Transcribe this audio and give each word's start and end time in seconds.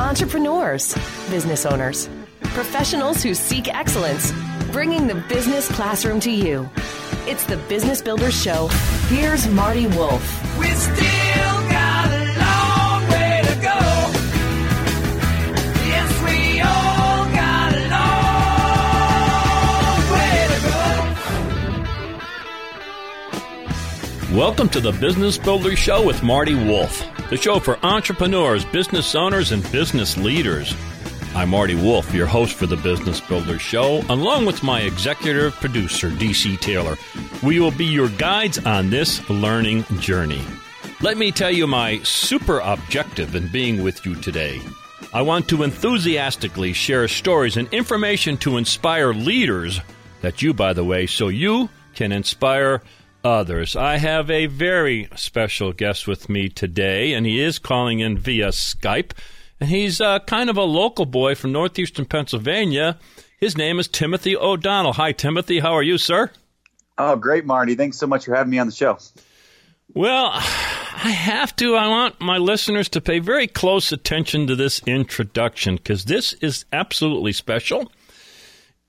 entrepreneurs, 0.00 0.94
business 1.28 1.66
owners, 1.66 2.08
professionals 2.40 3.22
who 3.22 3.34
seek 3.34 3.68
excellence, 3.68 4.32
bringing 4.72 5.06
the 5.06 5.14
business 5.28 5.70
classroom 5.70 6.18
to 6.20 6.30
you. 6.30 6.66
It's 7.26 7.44
the 7.44 7.58
Business 7.68 8.00
Builders 8.00 8.42
Show. 8.42 8.68
Here's 9.08 9.46
Marty 9.48 9.86
Wolff. 9.88 10.58
We 10.58 10.68
still 10.70 10.96
got 10.96 12.10
a 12.10 12.24
long 12.40 13.06
way 13.10 13.42
to 13.44 13.54
go. 13.60 13.78
Yes, 15.86 16.22
we 16.24 16.60
all 16.60 17.26
got 17.36 17.74
a 17.74 17.88
long 17.92 20.00
way 20.16 20.48
to 20.54 20.60
go. 24.30 24.36
Welcome 24.36 24.70
to 24.70 24.80
the 24.80 24.92
Business 24.92 25.36
Builder 25.36 25.76
Show 25.76 26.06
with 26.06 26.22
Marty 26.22 26.54
Wolff, 26.54 27.04
the 27.30 27.36
show 27.36 27.60
for 27.60 27.78
entrepreneurs, 27.86 28.64
business 28.64 29.14
owners, 29.14 29.52
and 29.52 29.62
business 29.70 30.16
leaders. 30.16 30.74
I'm 31.32 31.50
Marty 31.50 31.76
Wolff, 31.76 32.12
your 32.12 32.26
host 32.26 32.56
for 32.56 32.66
the 32.66 32.76
Business 32.76 33.20
Builder 33.20 33.56
Show, 33.56 34.02
along 34.08 34.46
with 34.46 34.64
my 34.64 34.80
executive 34.80 35.54
producer, 35.54 36.10
DC 36.10 36.58
Taylor. 36.58 36.96
We 37.40 37.60
will 37.60 37.70
be 37.70 37.84
your 37.84 38.08
guides 38.08 38.58
on 38.66 38.90
this 38.90 39.30
learning 39.30 39.84
journey. 40.00 40.42
Let 41.02 41.18
me 41.18 41.30
tell 41.30 41.52
you 41.52 41.68
my 41.68 42.02
super 42.02 42.58
objective 42.58 43.36
in 43.36 43.46
being 43.52 43.80
with 43.80 44.04
you 44.04 44.16
today. 44.16 44.60
I 45.14 45.22
want 45.22 45.48
to 45.50 45.62
enthusiastically 45.62 46.72
share 46.72 47.06
stories 47.06 47.56
and 47.56 47.72
information 47.72 48.38
to 48.38 48.56
inspire 48.56 49.14
leaders 49.14 49.80
that 50.22 50.42
you, 50.42 50.52
by 50.52 50.72
the 50.72 50.84
way, 50.84 51.06
so 51.06 51.28
you 51.28 51.70
can 51.94 52.10
inspire 52.10 52.82
others. 53.24 53.76
I 53.76 53.98
have 53.98 54.30
a 54.30 54.46
very 54.46 55.08
special 55.16 55.72
guest 55.72 56.06
with 56.06 56.28
me 56.28 56.48
today, 56.48 57.12
and 57.12 57.26
he 57.26 57.40
is 57.40 57.58
calling 57.58 58.00
in 58.00 58.18
via 58.18 58.48
Skype. 58.48 59.12
And 59.60 59.68
he's 59.68 60.00
uh, 60.00 60.20
kind 60.20 60.48
of 60.48 60.56
a 60.56 60.62
local 60.62 61.06
boy 61.06 61.34
from 61.34 61.52
northeastern 61.52 62.06
Pennsylvania. 62.06 62.98
His 63.38 63.56
name 63.56 63.78
is 63.78 63.88
Timothy 63.88 64.36
O'Donnell. 64.36 64.94
Hi, 64.94 65.12
Timothy. 65.12 65.60
How 65.60 65.72
are 65.72 65.82
you, 65.82 65.98
sir? 65.98 66.30
Oh, 66.98 67.16
great, 67.16 67.44
Marty. 67.46 67.74
Thanks 67.74 67.98
so 67.98 68.06
much 68.06 68.24
for 68.24 68.34
having 68.34 68.50
me 68.50 68.58
on 68.58 68.66
the 68.66 68.72
show. 68.72 68.98
Well, 69.94 70.30
I 70.32 71.10
have 71.10 71.56
to. 71.56 71.74
I 71.74 71.88
want 71.88 72.20
my 72.20 72.38
listeners 72.38 72.88
to 72.90 73.00
pay 73.00 73.18
very 73.18 73.46
close 73.46 73.90
attention 73.90 74.46
to 74.46 74.56
this 74.56 74.82
introduction 74.86 75.76
because 75.76 76.04
this 76.04 76.32
is 76.34 76.64
absolutely 76.72 77.32
special. 77.32 77.90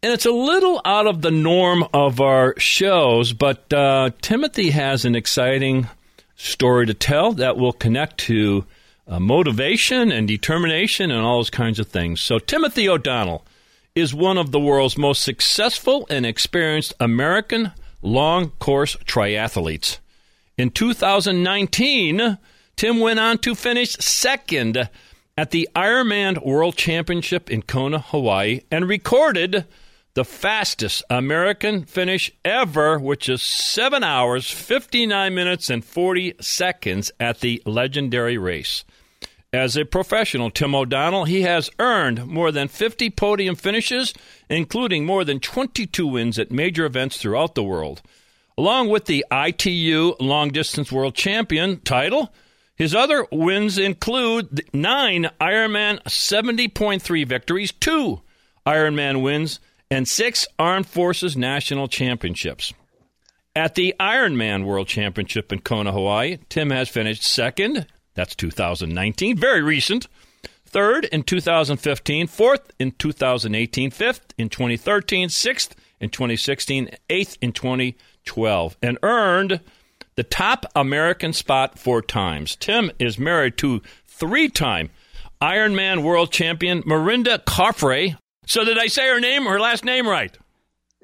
And 0.03 0.11
it's 0.11 0.25
a 0.25 0.31
little 0.31 0.81
out 0.83 1.05
of 1.05 1.21
the 1.21 1.30
norm 1.30 1.85
of 1.94 2.21
our 2.21 2.55
shows, 2.57 3.33
but 3.33 3.71
uh, 3.71 4.09
Timothy 4.19 4.71
has 4.71 5.05
an 5.05 5.13
exciting 5.13 5.88
story 6.35 6.88
to 6.88 6.95
tell 6.95 7.33
that 7.33 7.55
will 7.55 7.71
connect 7.71 8.17
to 8.21 8.66
uh, 9.08 9.19
motivation 9.19 10.11
and 10.11 10.27
determination 10.27 11.11
and 11.11 11.21
all 11.21 11.38
those 11.38 11.52
kinds 11.52 11.77
of 11.77 11.88
things. 11.88 12.19
So, 12.19 12.39
Timothy 12.39 12.89
O'Donnell 12.89 13.45
is 13.93 14.11
one 14.11 14.39
of 14.39 14.49
the 14.49 14.59
world's 14.59 14.97
most 14.97 15.21
successful 15.21 16.08
and 16.09 16.25
experienced 16.25 16.93
American 16.99 17.71
long 18.02 18.49
course 18.58 18.95
triathletes. 19.05 19.99
In 20.58 20.71
2019, 20.71 22.39
Tim 22.75 22.99
went 22.99 23.19
on 23.19 23.38
to 23.38 23.53
finish 23.53 23.91
second 23.97 24.89
at 25.38 25.52
the 25.52 25.69
Ironman 25.75 26.43
World 26.43 26.75
Championship 26.75 27.52
in 27.52 27.61
Kona, 27.61 27.99
Hawaii, 27.99 28.61
and 28.71 28.89
recorded 28.89 29.67
the 30.14 30.26
fastest 30.26 31.04
American 31.09 31.86
finish 31.86 32.31
ever, 32.44 33.00
which 33.00 33.30
is 33.30 33.42
7 33.42 34.04
hours, 34.04 34.50
59 34.50 35.34
minutes, 35.34 35.70
and 35.70 35.86
40 35.86 36.36
seconds 36.42 37.12
at 37.20 37.40
the 37.40 37.62
legendary 37.66 38.38
race. 38.38 38.84
As 39.54 39.76
a 39.76 39.84
professional, 39.84 40.50
Tim 40.50 40.73
O'Donnell, 40.73 41.26
he 41.26 41.42
has 41.42 41.70
earned 41.78 42.26
more 42.26 42.52
than 42.52 42.70
50 42.70 43.09
podium 43.09 43.56
finishes, 43.56 44.14
including 44.50 45.06
more 45.06 45.26
than 45.26 45.42
22 45.42 46.08
wins 46.08 46.39
at 46.39 46.52
major 46.52 46.86
events 46.86 47.17
throughout 47.17 47.56
the 47.56 47.64
world. 47.64 48.02
Along 48.58 48.89
with 48.89 49.05
the 49.05 49.26
ITU 49.32 50.16
Long 50.20 50.50
Distance 50.50 50.92
World 50.92 51.16
Champion 51.16 51.82
title, 51.82 52.33
his 52.76 52.95
other 52.95 53.27
wins 53.32 53.77
include 53.77 54.70
nine 54.73 55.30
Ironman 55.39 56.02
70.3 56.04 57.27
victories, 57.27 57.71
two 57.73 58.21
Ironman 58.66 59.21
wins, 59.21 59.60
and 59.91 60.07
six 60.07 60.47
Armed 60.57 60.87
Forces 60.87 61.37
National 61.37 61.87
Championships. 61.87 62.73
At 63.55 63.75
the 63.75 63.93
Ironman 63.99 64.63
World 64.63 64.87
Championship 64.87 65.52
in 65.52 65.59
Kona, 65.59 65.91
Hawaii, 65.91 66.37
Tim 66.47 66.69
has 66.69 66.87
finished 66.87 67.23
second. 67.23 67.85
That's 68.15 68.33
2019, 68.35 69.37
very 69.37 69.61
recent. 69.61 70.07
Third 70.65 71.03
in 71.05 71.23
2015, 71.23 72.27
fourth 72.27 72.71
in 72.79 72.91
2018, 72.91 73.91
fifth 73.91 74.33
in 74.37 74.47
2013, 74.47 75.27
sixth 75.27 75.75
in 75.99 76.09
2016, 76.09 76.89
eighth 77.09 77.37
in 77.41 77.52
2012, 77.52 78.77
and 78.81 78.97
earned 79.03 79.59
the 80.15 80.23
top 80.23 80.65
American 80.73 81.33
spot 81.33 81.77
four 81.77 82.02
times. 82.02 82.55
Tim 82.55 82.89
is 82.99 83.19
married 83.19 83.58
to 83.58 83.81
three 84.05 84.47
time 84.47 84.89
Ironman 85.41 86.03
world 86.03 86.31
champion 86.31 86.83
Mirinda 86.83 87.43
Carfrae. 87.43 88.15
So, 88.45 88.63
did 88.65 88.77
I 88.77 88.87
say 88.87 89.07
her 89.07 89.19
name, 89.19 89.47
or 89.47 89.53
her 89.53 89.59
last 89.59 89.85
name 89.85 90.07
right? 90.07 90.35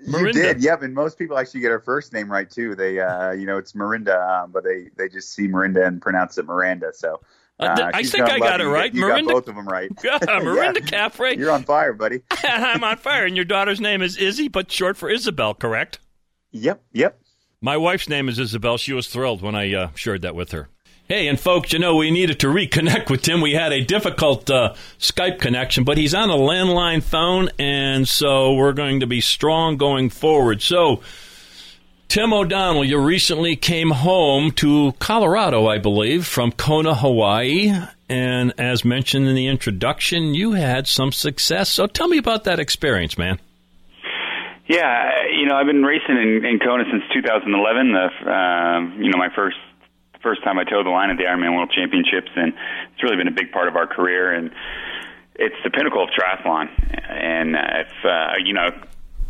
You 0.06 0.32
did, 0.32 0.62
yep. 0.62 0.84
And 0.84 0.94
most 0.94 1.18
people 1.18 1.38
actually 1.38 1.62
get 1.62 1.72
her 1.72 1.80
first 1.80 2.14
name 2.14 2.32
right 2.32 2.50
too. 2.50 2.76
They, 2.76 3.00
uh, 3.00 3.32
you 3.32 3.46
know, 3.48 3.58
it's 3.58 3.74
Mirinda, 3.74 4.44
um, 4.44 4.52
but 4.52 4.64
they 4.64 4.90
they 4.96 5.10
just 5.10 5.34
see 5.34 5.48
Mirinda 5.48 5.86
and 5.88 6.02
pronounce 6.02 6.38
it 6.38 6.46
Miranda. 6.46 6.92
So 6.94 7.20
Uh, 7.60 7.76
th- 7.76 7.90
I 7.94 8.04
think 8.04 8.26
I 8.26 8.38
got 8.38 8.62
it 8.62 8.68
right. 8.68 8.94
You 8.94 9.08
got 9.08 9.26
both 9.26 9.48
of 9.48 9.56
them 9.56 9.68
right. 9.68 9.90
Yeah, 10.04 10.20
Mirinda 10.22 10.86
Carfrae. 10.88 11.38
You're 11.38 11.50
on 11.52 11.64
fire, 11.64 11.94
buddy. 11.94 12.22
I'm 12.44 12.84
on 12.84 12.98
fire. 12.98 13.26
And 13.26 13.36
your 13.36 13.46
daughter's 13.46 13.82
name 13.82 14.04
is 14.04 14.18
Izzy, 14.18 14.48
but 14.48 14.72
short 14.72 14.96
for 14.98 15.10
Isabel, 15.10 15.56
correct? 15.56 16.00
Yep, 16.52 16.84
yep. 16.94 17.20
My 17.60 17.76
wife's 17.76 18.08
name 18.08 18.30
is 18.30 18.38
Isabel. 18.38 18.78
She 18.78 18.94
was 18.94 19.08
thrilled 19.08 19.42
when 19.42 19.56
I 19.56 19.74
uh, 19.74 19.90
shared 19.96 20.22
that 20.22 20.36
with 20.36 20.52
her. 20.52 20.70
Hey, 21.10 21.30
and 21.30 21.40
folks, 21.40 21.72
you 21.72 21.80
know, 21.80 21.96
we 21.96 22.12
needed 22.12 22.42
to 22.42 22.48
reconnect 22.48 23.10
with 23.10 23.22
Tim. 23.22 23.40
We 23.40 23.54
had 23.54 23.72
a 23.72 23.82
difficult 23.82 24.50
uh, 24.50 24.74
Skype 25.00 25.40
connection, 25.40 25.86
but 25.86 25.98
he's 25.98 26.14
on 26.14 26.30
a 26.30 26.36
landline 26.36 27.02
phone, 27.02 27.50
and 27.58 28.06
so 28.06 28.56
we're 28.56 28.74
going 28.74 29.00
to 29.00 29.08
be 29.08 29.22
strong 29.22 29.78
going 29.78 30.10
forward. 30.10 30.62
So, 30.62 31.00
Tim 32.10 32.34
O'Donnell, 32.34 32.84
you 32.84 33.00
recently 33.00 33.56
came 33.56 33.92
home 33.92 34.52
to 34.54 34.92
Colorado, 35.00 35.68
I 35.68 35.78
believe, 35.78 36.28
from 36.28 36.52
Kona, 36.52 36.94
Hawaii. 36.94 37.72
And 38.10 38.54
as 38.58 38.84
mentioned 38.84 39.30
in 39.30 39.36
the 39.36 39.48
introduction, 39.48 40.34
you 40.34 40.54
had 40.54 40.88
some 40.88 41.14
success. 41.14 41.70
So 41.70 41.88
tell 41.88 42.10
me 42.10 42.18
about 42.18 42.44
that 42.44 42.60
experience, 42.60 43.18
man. 43.18 43.40
Yeah, 44.68 45.10
you 45.32 45.46
know, 45.46 45.56
I've 45.56 45.68
been 45.68 45.84
racing 45.84 46.18
in, 46.18 46.46
in 46.46 46.60
Kona 46.60 46.84
since 46.92 47.04
2011. 47.14 47.94
The 47.94 48.30
um, 48.30 49.02
you 49.02 49.10
know 49.10 49.18
my 49.18 49.30
first 49.34 49.56
first 50.28 50.44
time 50.44 50.60
I 50.60 50.66
toed 50.66 50.86
the 50.86 50.92
line 50.92 51.10
at 51.10 51.16
the 51.16 51.24
Ironman 51.24 51.56
World 51.56 51.72
Championships, 51.72 52.28
and 52.36 52.52
it's 52.92 53.02
really 53.02 53.16
been 53.16 53.32
a 53.32 53.38
big 53.40 53.54
part 53.54 53.70
of 53.70 53.78
our 53.78 53.88
career. 53.88 54.36
And 54.36 54.52
it's 55.36 55.56
the 55.64 55.70
pinnacle 55.70 56.04
of 56.04 56.10
triathlon. 56.12 56.68
And 57.08 57.56
if 57.56 57.94
uh, 58.04 58.44
you 58.44 58.52
know, 58.54 58.68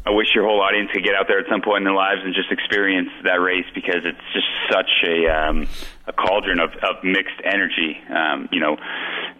I 0.07 0.09
wish 0.09 0.33
your 0.33 0.45
whole 0.45 0.61
audience 0.61 0.89
could 0.91 1.03
get 1.03 1.13
out 1.13 1.27
there 1.27 1.37
at 1.37 1.45
some 1.51 1.61
point 1.61 1.79
in 1.79 1.83
their 1.83 1.93
lives 1.93 2.21
and 2.23 2.33
just 2.33 2.51
experience 2.51 3.09
that 3.25 3.37
race 3.37 3.69
because 3.75 4.01
it's 4.09 4.25
just 4.33 4.49
such 4.71 4.89
a 5.05 5.27
um, 5.29 5.67
a 6.07 6.13
cauldron 6.13 6.59
of, 6.59 6.71
of 6.81 7.03
mixed 7.03 7.37
energy. 7.45 8.01
Um, 8.09 8.49
you 8.51 8.59
know, 8.59 8.77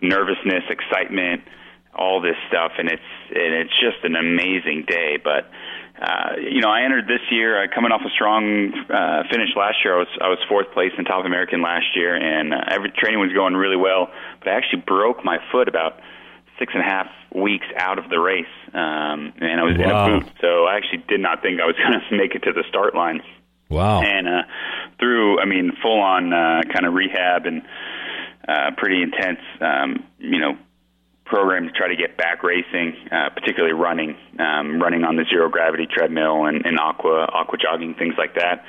nervousness, 0.02 0.70
excitement, 0.70 1.42
all 1.98 2.22
this 2.22 2.38
stuff, 2.50 2.74
and 2.78 2.88
it's 2.88 3.10
and 3.34 3.66
it's 3.66 3.74
just 3.82 4.06
an 4.06 4.16
amazing 4.16 4.86
day. 4.88 5.18
But 5.18 5.50
uh, 6.02 6.36
you 6.40 6.62
know, 6.62 6.70
I 6.70 6.84
entered 6.84 7.06
this 7.08 7.22
year 7.32 7.64
uh, 7.64 7.68
coming 7.74 7.92
off 7.92 8.02
a 8.06 8.10
strong 8.10 8.72
uh, 8.90 9.24
finish 9.32 9.50
last 9.56 9.78
year. 9.84 9.96
I 9.96 10.00
was 10.00 10.08
I 10.22 10.28
was 10.30 10.38
fourth 10.48 10.72
place 10.72 10.92
in 10.98 11.06
Top 11.06 11.26
American 11.26 11.62
last 11.62 11.96
year, 11.96 12.16
and 12.16 12.54
uh, 12.54 12.58
every 12.70 12.92
training 12.92 13.20
was 13.20 13.34
going 13.34 13.56
really 13.56 13.76
well. 13.78 14.10
But 14.40 14.50
I 14.50 14.52
actually 14.58 14.84
broke 14.86 15.24
my 15.26 15.38
foot 15.52 15.68
about 15.68 16.00
six 16.60 16.74
and 16.76 16.82
a 16.84 16.86
half 16.86 17.08
weeks 17.34 17.66
out 17.78 18.00
of 18.00 18.10
the 18.10 18.20
race, 18.20 18.46
um, 18.74 19.34
and 19.42 19.60
I 19.60 19.64
was 19.64 19.78
Wow. 19.78 19.84
in 19.84 19.90
a 20.14 20.20
boot. 20.20 20.32
So 20.42 20.66
I 20.66 20.78
actually 20.78 21.04
did 21.08 21.20
not 21.20 21.42
think 21.42 21.60
I 21.62 21.66
was 21.66 21.76
going 21.82 22.00
to 22.00 22.18
make 22.18 22.36
it 22.36 22.44
to 22.44 22.54
the 22.54 22.64
start 22.70 22.94
line 22.96 23.22
Wow. 23.70 24.02
and 24.02 24.28
uh, 24.28 24.42
through 25.00 25.40
I 25.40 25.46
mean 25.46 25.74
full 25.82 26.00
on 26.00 26.32
uh, 26.34 26.62
kind 26.74 26.86
of 26.86 26.94
rehab 26.94 27.46
and 27.46 27.62
uh, 28.48 28.72
pretty 28.78 29.02
intense 29.04 29.40
um, 29.62 30.06
you 30.20 30.40
know 30.40 30.58
program 31.28 31.66
to 31.68 31.72
try 31.72 31.88
to 31.88 31.96
get 31.96 32.18
back 32.18 32.44
racing, 32.44 32.96
uh, 33.12 33.30
particularly 33.30 33.74
running, 33.74 34.18
um, 34.40 34.82
running 34.82 35.04
on 35.04 35.16
the 35.16 35.26
zero 35.30 35.50
gravity 35.50 35.86
treadmill 35.86 36.46
and, 36.46 36.66
and 36.66 36.80
aqua 36.80 37.28
aqua 37.32 37.58
jogging 37.58 37.94
things 37.96 38.16
like 38.18 38.36
that. 38.36 38.64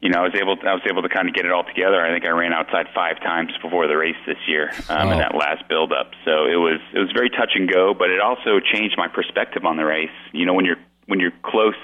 You 0.00 0.08
know, 0.08 0.20
I 0.20 0.22
was 0.22 0.34
able 0.34 0.56
to, 0.56 0.66
I 0.66 0.72
was 0.72 0.82
able 0.88 1.02
to 1.02 1.10
kind 1.10 1.28
of 1.28 1.34
get 1.34 1.44
it 1.44 1.52
all 1.52 1.64
together. 1.64 2.00
I 2.00 2.08
think 2.10 2.24
I 2.24 2.30
ran 2.30 2.54
outside 2.54 2.86
five 2.94 3.20
times 3.20 3.52
before 3.62 3.86
the 3.86 3.96
race 3.98 4.16
this 4.26 4.38
year 4.48 4.72
um, 4.88 5.08
Wow. 5.08 5.12
in 5.12 5.18
that 5.18 5.34
last 5.34 5.68
build 5.68 5.92
up. 5.92 6.12
So 6.24 6.46
it 6.46 6.56
was 6.56 6.80
it 6.94 6.98
was 6.98 7.12
very 7.12 7.28
touch 7.30 7.52
and 7.54 7.70
go, 7.70 7.92
but 7.92 8.08
it 8.10 8.18
also 8.20 8.60
changed 8.60 8.96
my 8.96 9.08
perspective 9.08 9.64
on 9.66 9.76
the 9.76 9.84
race. 9.84 10.08
You 10.32 10.46
know, 10.46 10.54
when 10.54 10.64
you're 10.64 10.80
when 11.06 11.20
you're 11.20 11.36
close 11.44 11.76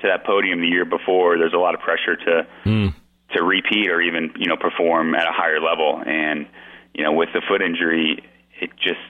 to 0.00 0.06
that 0.08 0.24
podium 0.24 0.60
the 0.60 0.68
year 0.68 0.84
before, 0.86 1.36
there's 1.38 1.52
a 1.52 1.58
lot 1.58 1.74
of 1.74 1.80
pressure 1.80 2.16
to 2.16 2.46
to 3.36 3.42
repeat 3.42 3.90
or 3.90 4.00
even 4.00 4.32
you 4.36 4.46
know 4.48 4.56
perform 4.56 5.14
at 5.14 5.28
a 5.28 5.32
higher 5.32 5.60
level. 5.60 6.02
And 6.04 6.46
you 6.94 7.04
know, 7.04 7.12
with 7.12 7.28
the 7.34 7.42
foot 7.46 7.60
injury, 7.60 8.24
it 8.64 8.70
just 8.76 9.00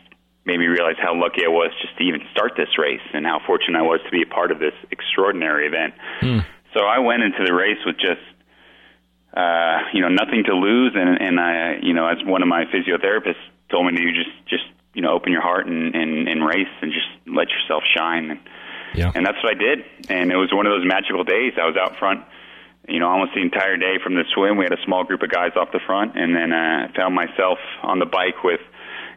made 0.44 0.58
me 0.58 0.66
realize 0.66 0.96
how 1.00 1.14
lucky 1.14 1.42
I 1.44 1.48
was 1.48 1.70
just 1.80 1.96
to 1.98 2.02
even 2.04 2.20
start 2.32 2.52
this 2.56 2.76
race 2.78 3.00
and 3.14 3.24
how 3.24 3.40
fortunate 3.46 3.78
I 3.78 3.82
was 3.82 4.00
to 4.04 4.10
be 4.10 4.22
a 4.22 4.26
part 4.26 4.50
of 4.52 4.58
this 4.58 4.74
extraordinary 4.90 5.66
event. 5.66 5.94
So 6.74 6.80
I 6.84 6.98
went 6.98 7.22
into 7.22 7.42
the 7.46 7.54
race 7.54 7.78
with 7.86 7.96
just 7.96 8.20
uh, 9.36 9.78
you 9.92 10.00
know 10.00 10.08
nothing 10.08 10.44
to 10.44 10.54
lose, 10.54 10.92
and 10.94 11.20
and 11.20 11.40
I 11.40 11.78
you 11.82 11.92
know 11.92 12.06
as 12.06 12.18
one 12.24 12.42
of 12.42 12.48
my 12.48 12.64
physiotherapists 12.66 13.42
told 13.70 13.86
me 13.86 13.92
to 13.96 14.12
just 14.12 14.30
just 14.46 14.64
you 14.94 15.02
know 15.02 15.12
open 15.12 15.32
your 15.32 15.42
heart 15.42 15.66
and 15.66 15.94
and, 15.94 16.28
and 16.28 16.44
race 16.46 16.70
and 16.82 16.92
just 16.92 17.08
let 17.26 17.48
yourself 17.50 17.82
shine. 17.96 18.30
And, 18.30 18.40
Yeah. 18.94 19.10
and 19.14 19.26
that's 19.26 19.38
what 19.42 19.50
I 19.56 19.58
did. 19.58 19.78
And 20.08 20.30
it 20.30 20.36
was 20.36 20.52
one 20.52 20.66
of 20.66 20.72
those 20.72 20.86
magical 20.86 21.24
days. 21.24 21.54
I 21.60 21.66
was 21.66 21.74
out 21.76 21.98
front, 21.98 22.22
you 22.88 23.00
know, 23.00 23.08
almost 23.08 23.34
the 23.34 23.42
entire 23.42 23.76
day 23.76 23.98
from 24.02 24.14
the 24.14 24.22
swim. 24.34 24.56
We 24.56 24.64
had 24.64 24.72
a 24.72 24.82
small 24.84 25.02
group 25.02 25.22
of 25.22 25.30
guys 25.30 25.50
off 25.56 25.72
the 25.72 25.80
front, 25.84 26.16
and 26.16 26.34
then 26.36 26.52
uh, 26.52 26.86
I 26.88 26.92
found 26.96 27.14
myself 27.14 27.58
on 27.82 27.98
the 27.98 28.06
bike 28.06 28.44
with 28.44 28.60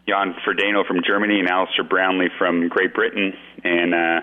Jan 0.08 0.36
Frodeno 0.46 0.86
from 0.88 1.02
Germany 1.06 1.40
and 1.40 1.50
Alistair 1.50 1.84
Brownlee 1.84 2.30
from 2.38 2.70
Great 2.70 2.94
Britain. 2.94 3.34
And, 3.64 3.94
uh, 3.94 4.22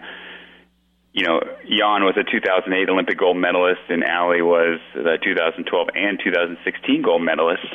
you 1.13 1.27
know, 1.27 1.41
Jan 1.69 2.03
was 2.03 2.17
a 2.17 2.25
2008 2.25 2.89
Olympic 2.89 3.19
gold 3.19 3.37
medalist, 3.37 3.83
and 3.89 4.03
Ali 4.03 4.43
was 4.43 4.81
the 4.95 5.19
2012 5.23 5.89
and 5.95 6.19
2016 6.23 7.03
gold 7.03 7.23
medalist. 7.23 7.69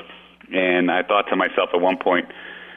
And 0.52 0.90
I 0.90 1.04
thought 1.04 1.30
to 1.30 1.36
myself 1.36 1.70
at 1.74 1.80
one 1.80 1.98
point, 1.98 2.26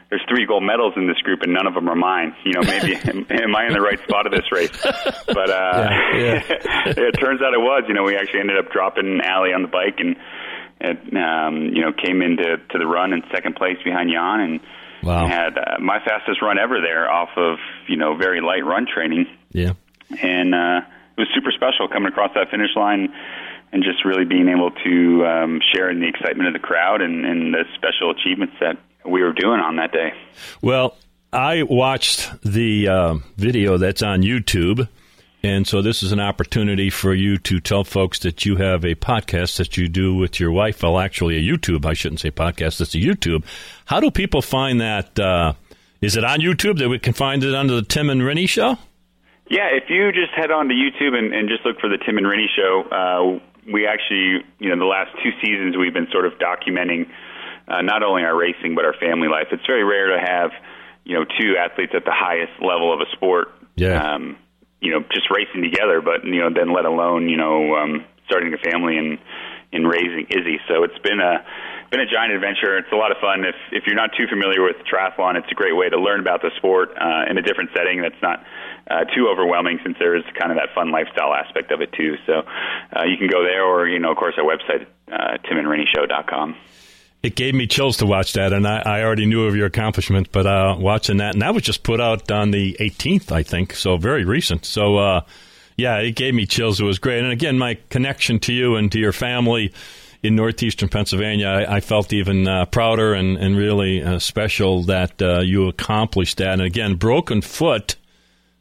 there's 0.09 0.21
three 0.29 0.45
gold 0.45 0.61
medals 0.61 0.93
in 0.95 1.07
this 1.07 1.17
group, 1.25 1.41
and 1.41 1.51
none 1.51 1.65
of 1.65 1.73
them 1.73 1.89
are 1.89 1.95
mine. 1.95 2.35
You 2.45 2.53
know, 2.53 2.61
maybe 2.61 2.95
am, 3.09 3.25
am 3.31 3.55
I 3.55 3.65
in 3.65 3.73
the 3.73 3.81
right 3.81 3.99
spot 4.03 4.27
of 4.27 4.31
this 4.31 4.45
race? 4.51 4.69
But 5.25 5.49
uh, 5.49 5.89
Yeah, 6.13 6.43
it 6.85 7.17
turns 7.17 7.41
out 7.41 7.55
it 7.55 7.59
was. 7.59 7.85
You 7.87 7.95
know, 7.95 8.03
we 8.03 8.15
actually 8.15 8.41
ended 8.41 8.59
up 8.59 8.71
dropping 8.71 9.19
Ali 9.25 9.53
on 9.53 9.63
the 9.63 9.67
bike, 9.67 9.97
and 9.97 10.15
it, 10.79 11.17
um, 11.17 11.73
you 11.73 11.81
know, 11.81 11.91
came 11.93 12.21
into 12.21 12.57
to 12.57 12.77
the 12.77 12.85
run 12.85 13.11
in 13.11 13.23
second 13.33 13.55
place 13.55 13.77
behind 13.83 14.11
Jan, 14.13 14.39
and 14.39 14.59
Wow. 15.03 15.27
had 15.27 15.57
uh, 15.57 15.77
my 15.79 15.99
fastest 15.99 16.41
run 16.41 16.57
ever 16.57 16.79
there 16.81 17.09
off 17.11 17.29
of 17.37 17.57
you 17.87 17.97
know 17.97 18.15
very 18.15 18.41
light 18.41 18.65
run 18.65 18.85
training 18.87 19.27
Yeah. 19.51 19.73
and 20.21 20.55
uh, 20.55 20.81
it 21.17 21.19
was 21.19 21.27
super 21.35 21.51
special 21.51 21.87
coming 21.87 22.09
across 22.11 22.31
that 22.35 22.49
finish 22.49 22.75
line 22.75 23.13
and 23.71 23.83
just 23.83 24.05
really 24.05 24.25
being 24.25 24.49
able 24.49 24.71
to 24.71 25.25
um, 25.25 25.59
share 25.73 25.89
in 25.89 25.99
the 25.99 26.07
excitement 26.07 26.47
of 26.47 26.53
the 26.53 26.59
crowd 26.59 27.01
and, 27.01 27.25
and 27.25 27.53
the 27.53 27.63
special 27.75 28.11
achievements 28.11 28.53
that 28.59 28.77
we 29.05 29.21
were 29.23 29.33
doing 29.33 29.59
on 29.59 29.75
that 29.77 29.91
day. 29.91 30.13
Well, 30.61 30.95
I 31.31 31.63
watched 31.63 32.29
the 32.43 32.87
uh, 32.87 33.15
video 33.37 33.77
that's 33.77 34.03
on 34.03 34.21
YouTube. 34.21 34.87
And 35.43 35.67
so 35.67 35.81
this 35.81 36.03
is 36.03 36.13
an 36.13 36.21
opportunity 36.21 36.89
for 36.89 37.13
you 37.13 37.37
to 37.39 37.59
tell 37.59 37.83
folks 37.83 38.19
that 38.19 38.45
you 38.45 38.55
have 38.55 38.85
a 38.85 38.95
podcast 38.95 39.57
that 39.57 39.75
you 39.75 39.89
do 39.89 40.15
with 40.15 40.39
your 40.39 40.51
wife. 40.51 40.83
Well, 40.83 40.99
actually, 40.99 41.35
a 41.35 41.41
YouTube. 41.41 41.85
I 41.85 41.93
shouldn't 41.93 42.21
say 42.21 42.31
podcast. 42.31 42.79
It's 42.79 42.95
a 42.95 42.99
YouTube. 42.99 43.43
How 43.85 43.99
do 43.99 44.09
people 44.09 44.41
find 44.41 44.79
that? 44.79 45.19
Uh, 45.19 45.53
is 45.99 46.15
it 46.15 46.23
on 46.23 46.39
YouTube 46.39 46.77
that 46.79 46.87
we 46.87 46.97
can 46.97 47.11
find 47.11 47.43
it 47.43 47.53
under 47.53 47.75
the 47.75 47.81
Tim 47.81 48.09
and 48.09 48.21
Rinny 48.21 48.47
Show? 48.47 48.77
Yeah, 49.49 49.67
if 49.73 49.89
you 49.89 50.13
just 50.13 50.31
head 50.33 50.49
on 50.49 50.69
to 50.69 50.73
YouTube 50.73 51.13
and, 51.13 51.33
and 51.33 51.49
just 51.49 51.65
look 51.65 51.77
for 51.81 51.89
the 51.89 51.97
Tim 51.97 52.17
and 52.17 52.25
Rinny 52.25 52.47
Show, 52.55 52.83
uh, 52.89 53.39
we 53.71 53.85
actually, 53.85 54.45
you 54.59 54.69
know, 54.69 54.79
the 54.79 54.85
last 54.85 55.11
two 55.21 55.31
seasons 55.41 55.75
we've 55.75 55.93
been 55.93 56.07
sort 56.11 56.25
of 56.25 56.33
documenting 56.39 57.09
uh, 57.67 57.81
not 57.81 58.03
only 58.03 58.23
our 58.23 58.35
racing 58.35 58.75
but 58.75 58.85
our 58.85 58.93
family 58.93 59.27
life. 59.27 59.47
It's 59.51 59.65
very 59.65 59.83
rare 59.83 60.17
to 60.17 60.19
have, 60.25 60.51
you 61.03 61.15
know, 61.15 61.25
two 61.25 61.55
athletes 61.57 61.93
at 61.95 62.05
the 62.05 62.13
highest 62.13 62.53
level 62.61 62.93
of 62.93 63.01
a 63.01 63.11
sport. 63.11 63.49
Yeah. 63.75 64.15
Um, 64.15 64.37
you 64.83 64.91
know, 64.91 64.99
just 65.15 65.31
racing 65.31 65.63
together, 65.63 66.01
but 66.01 66.25
you 66.25 66.43
know, 66.43 66.51
then 66.53 66.73
let 66.75 66.83
alone 66.83 67.29
you 67.29 67.37
know, 67.37 67.75
um, 67.75 68.05
starting 68.27 68.53
a 68.53 68.57
family 68.57 68.97
and 68.97 69.17
and 69.71 69.87
raising 69.87 70.27
Izzy. 70.29 70.59
So 70.67 70.83
it's 70.83 70.99
been 70.99 71.19
a 71.19 71.43
been 71.89 72.01
a 72.01 72.05
giant 72.05 72.33
adventure. 72.33 72.77
It's 72.77 72.91
a 72.91 72.95
lot 72.95 73.11
of 73.11 73.17
fun. 73.17 73.45
If 73.45 73.55
if 73.71 73.83
you're 73.87 73.95
not 73.95 74.11
too 74.17 74.27
familiar 74.27 74.61
with 74.61 74.77
triathlon, 74.85 75.35
it's 75.35 75.51
a 75.51 75.55
great 75.55 75.75
way 75.75 75.89
to 75.89 75.97
learn 75.97 76.19
about 76.19 76.41
the 76.41 76.51
sport 76.57 76.91
uh, 76.99 77.29
in 77.29 77.37
a 77.37 77.41
different 77.41 77.71
setting 77.75 78.01
that's 78.01 78.21
not 78.21 78.43
uh, 78.91 79.05
too 79.15 79.29
overwhelming, 79.31 79.79
since 79.83 79.95
there 79.97 80.15
is 80.15 80.23
kind 80.37 80.51
of 80.51 80.57
that 80.57 80.75
fun 80.75 80.91
lifestyle 80.91 81.33
aspect 81.33 81.71
of 81.71 81.81
it 81.81 81.91
too. 81.93 82.17
So 82.27 82.43
uh, 82.91 83.03
you 83.05 83.17
can 83.17 83.27
go 83.27 83.43
there, 83.43 83.63
or 83.63 83.87
you 83.87 83.99
know, 83.99 84.11
of 84.11 84.17
course, 84.17 84.35
our 84.37 84.43
website, 84.43 84.85
uh, 85.11 85.37
timandrinnyshow.com. 85.47 86.55
It 87.23 87.35
gave 87.35 87.55
me 87.55 87.67
chills 87.67 87.97
to 87.97 88.05
watch 88.05 88.33
that, 88.33 88.51
and 88.51 88.67
I, 88.67 88.81
I 88.85 89.01
already 89.01 89.25
knew 89.25 89.45
of 89.45 89.55
your 89.55 89.67
accomplishment, 89.67 90.29
but 90.33 90.45
uh, 90.45 90.75
watching 90.77 91.17
that, 91.17 91.33
and 91.33 91.41
that 91.41 91.53
was 91.53 91.63
just 91.63 91.83
put 91.83 92.01
out 92.01 92.29
on 92.29 92.51
the 92.51 92.75
18th, 92.81 93.31
I 93.31 93.43
think, 93.43 93.73
so 93.73 93.95
very 93.95 94.25
recent. 94.25 94.65
So, 94.65 94.97
uh, 94.97 95.21
yeah, 95.77 95.99
it 95.99 96.17
gave 96.17 96.33
me 96.33 96.45
chills. 96.45 96.81
It 96.81 96.83
was 96.83 96.99
great. 96.99 97.23
And 97.23 97.31
again, 97.31 97.57
my 97.57 97.77
connection 97.89 98.39
to 98.39 98.53
you 98.53 98.75
and 98.75 98.91
to 98.91 98.99
your 98.99 99.13
family 99.13 99.73
in 100.21 100.35
northeastern 100.35 100.89
Pennsylvania, 100.89 101.47
I, 101.47 101.77
I 101.77 101.79
felt 101.79 102.11
even 102.11 102.45
uh, 102.45 102.65
prouder 102.65 103.13
and, 103.13 103.37
and 103.37 103.55
really 103.55 104.03
uh, 104.03 104.19
special 104.19 104.83
that 104.83 105.21
uh, 105.21 105.39
you 105.39 105.69
accomplished 105.69 106.37
that. 106.37 106.49
And 106.49 106.61
again, 106.61 106.95
broken 106.95 107.41
foot, 107.41 107.95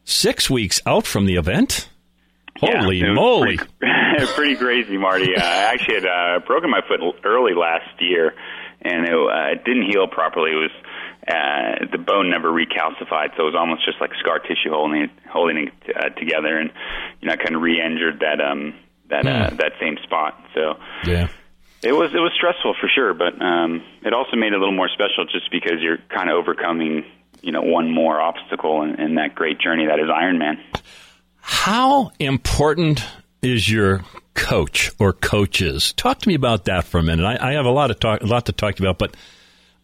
six 0.04 0.48
weeks 0.48 0.80
out 0.86 1.04
from 1.04 1.26
the 1.26 1.34
event. 1.34 1.88
Holy 2.58 2.98
Yeah, 2.98 3.12
moly! 3.12 3.56
Pretty, 3.56 3.72
pretty 4.34 4.56
crazy, 4.56 4.96
Marty. 4.98 5.34
Uh, 5.36 5.40
I 5.42 5.72
actually 5.74 5.94
had 5.94 6.06
uh, 6.06 6.40
broken 6.46 6.70
my 6.70 6.80
foot 6.86 7.00
early 7.24 7.54
last 7.54 8.00
year, 8.00 8.34
and 8.82 9.06
it, 9.06 9.12
uh, 9.14 9.54
didn't 9.64 9.90
heal 9.90 10.06
properly. 10.08 10.50
It 10.52 10.54
was 10.56 10.70
uh, 11.28 11.86
the 11.90 11.98
bone 11.98 12.30
never 12.30 12.50
recalcified, 12.50 13.30
so 13.36 13.42
it 13.42 13.46
was 13.52 13.54
almost 13.56 13.84
just 13.84 14.00
like 14.00 14.10
scar 14.20 14.38
tissue 14.40 14.70
holding 14.70 15.02
it, 15.02 15.10
holding 15.30 15.68
it 15.68 15.72
uh, 15.96 16.08
together, 16.18 16.58
and 16.58 16.70
you 17.20 17.28
know, 17.28 17.34
I 17.34 17.36
kind 17.36 17.54
of 17.54 17.62
re-injured 17.62 18.20
that 18.20 18.40
um, 18.40 18.74
that 19.08 19.26
uh, 19.26 19.50
Hmm. 19.50 19.56
that 19.56 19.72
same 19.80 19.96
spot. 20.02 20.40
So 20.54 20.74
Yeah. 21.04 21.28
it 21.82 21.92
was 21.92 22.10
it 22.14 22.18
was 22.18 22.32
stressful 22.36 22.74
for 22.80 22.88
sure, 22.88 23.14
but 23.14 23.40
um, 23.40 23.82
it 24.04 24.12
also 24.12 24.36
made 24.36 24.52
it 24.52 24.56
a 24.56 24.58
little 24.58 24.74
more 24.74 24.88
special 24.88 25.24
just 25.26 25.50
because 25.52 25.80
you're 25.80 25.98
kind 26.08 26.28
of 26.30 26.36
overcoming 26.36 27.04
you 27.40 27.52
know 27.52 27.62
one 27.62 27.90
more 27.90 28.20
obstacle 28.20 28.82
in, 28.82 29.00
in 29.00 29.14
that 29.16 29.34
great 29.34 29.58
journey 29.60 29.86
that 29.86 29.98
is 30.00 30.06
Ironman. 30.06 30.58
How 31.40 32.10
important 32.18 33.04
is 33.42 33.68
your 33.68 34.02
coach 34.34 34.90
or 34.98 35.12
coaches? 35.12 35.92
Talk 35.94 36.20
to 36.20 36.28
me 36.28 36.34
about 36.34 36.64
that 36.66 36.84
for 36.84 36.98
a 36.98 37.02
minute. 37.02 37.24
I, 37.24 37.50
I 37.50 37.52
have 37.52 37.66
a 37.66 37.70
lot 37.70 37.90
of 37.90 37.98
talk, 38.00 38.22
a 38.22 38.26
lot 38.26 38.46
to 38.46 38.52
talk 38.52 38.78
about, 38.78 38.98
but 38.98 39.16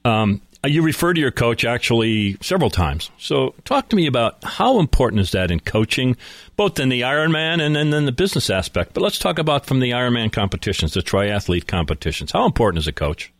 um, 0.05 0.41
you 0.65 0.83
refer 0.83 1.13
to 1.13 1.21
your 1.21 1.31
coach 1.31 1.65
actually 1.65 2.37
several 2.41 2.71
times. 2.71 3.11
So 3.19 3.55
talk 3.65 3.89
to 3.91 3.97
me 3.97 4.07
about 4.07 4.43
how 4.45 4.79
important 4.79 5.21
is 5.21 5.33
that 5.33 5.51
in 5.51 5.61
coaching, 5.61 6.17
both 6.57 6.79
in 6.81 6.89
the 6.89 7.03
Ironman 7.03 7.61
and, 7.61 7.93
then 7.93 8.05
the 8.07 8.13
business 8.13 8.51
aspect. 8.51 8.95
But 8.95 9.03
let's 9.03 9.19
talk 9.19 9.39
about 9.39 9.67
from 9.67 9.81
the 9.81 9.91
Ironman 9.91 10.33
competitions, 10.33 10.95
the 10.95 11.01
triathlete 11.01 11.67
competitions. 11.67 12.33
How 12.33 12.47
important 12.47 12.79
is 12.79 12.89
a 12.89 12.93
coach? 12.93 13.33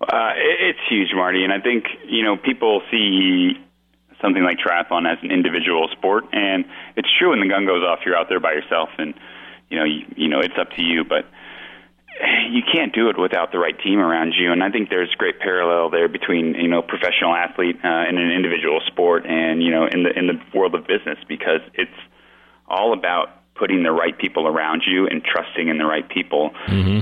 Uh, 0.00 0.32
it's 0.34 0.80
huge, 0.88 1.10
Marty, 1.14 1.44
and 1.44 1.52
I 1.52 1.60
think 1.60 1.84
you 2.08 2.24
know 2.24 2.36
people 2.36 2.82
see 2.90 3.52
something 4.22 4.42
like 4.42 4.56
triathlon 4.56 5.10
as 5.10 5.18
an 5.22 5.30
individual 5.30 5.88
sport, 5.92 6.24
and 6.32 6.64
it's 6.96 7.08
true. 7.18 7.30
When 7.30 7.40
the 7.40 7.48
gun 7.48 7.66
goes 7.66 7.82
off, 7.82 8.00
you're 8.06 8.16
out 8.16 8.28
there 8.28 8.40
by 8.40 8.52
yourself, 8.52 8.88
and 8.96 9.14
you 9.68 9.78
know 9.78 9.84
you, 9.84 10.06
you 10.16 10.28
know 10.28 10.40
it's 10.40 10.56
up 10.58 10.70
to 10.76 10.82
you. 10.82 11.04
But 11.04 11.26
you 12.50 12.62
can't 12.62 12.94
do 12.94 13.08
it 13.08 13.18
without 13.18 13.52
the 13.52 13.58
right 13.58 13.78
team 13.82 13.98
around 13.98 14.34
you, 14.38 14.52
and 14.52 14.62
I 14.62 14.70
think 14.70 14.88
there's 14.88 15.10
great 15.16 15.40
parallel 15.40 15.90
there 15.90 16.08
between 16.08 16.54
you 16.54 16.68
know 16.68 16.82
professional 16.82 17.34
athlete 17.34 17.76
uh, 17.82 17.88
and 17.88 18.18
an 18.18 18.30
individual 18.30 18.80
sport, 18.86 19.26
and 19.26 19.62
you 19.62 19.70
know 19.70 19.86
in 19.86 20.04
the 20.04 20.10
in 20.16 20.26
the 20.26 20.40
world 20.56 20.74
of 20.74 20.86
business 20.86 21.18
because 21.28 21.60
it's 21.74 21.90
all 22.68 22.92
about 22.92 23.41
putting 23.62 23.84
the 23.84 23.92
right 23.92 24.18
people 24.18 24.48
around 24.48 24.82
you 24.84 25.06
and 25.06 25.22
trusting 25.22 25.68
in 25.68 25.78
the 25.78 25.84
right 25.84 26.08
people. 26.08 26.50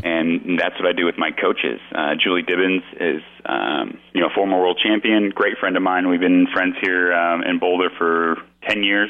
And 0.05 0.59
that's 0.61 0.75
what 0.79 0.87
I 0.87 0.93
do 0.93 1.07
with 1.07 1.17
my 1.17 1.31
coaches. 1.31 1.81
Uh, 1.95 2.17
Julie 2.23 2.43
Dibens 2.43 2.83
is, 3.01 3.23
um, 3.47 3.97
you 4.13 4.21
know, 4.21 4.27
a 4.27 4.35
former 4.35 4.59
world 4.59 4.79
champion, 4.85 5.31
great 5.31 5.57
friend 5.57 5.75
of 5.79 5.83
mine. 5.83 6.11
We've 6.11 6.21
been 6.21 6.47
friends 6.53 6.77
here 6.83 7.15
um, 7.15 7.43
in 7.45 7.59
Boulder 7.59 7.89
for 7.97 8.37
10 8.69 8.83
years. 8.83 9.09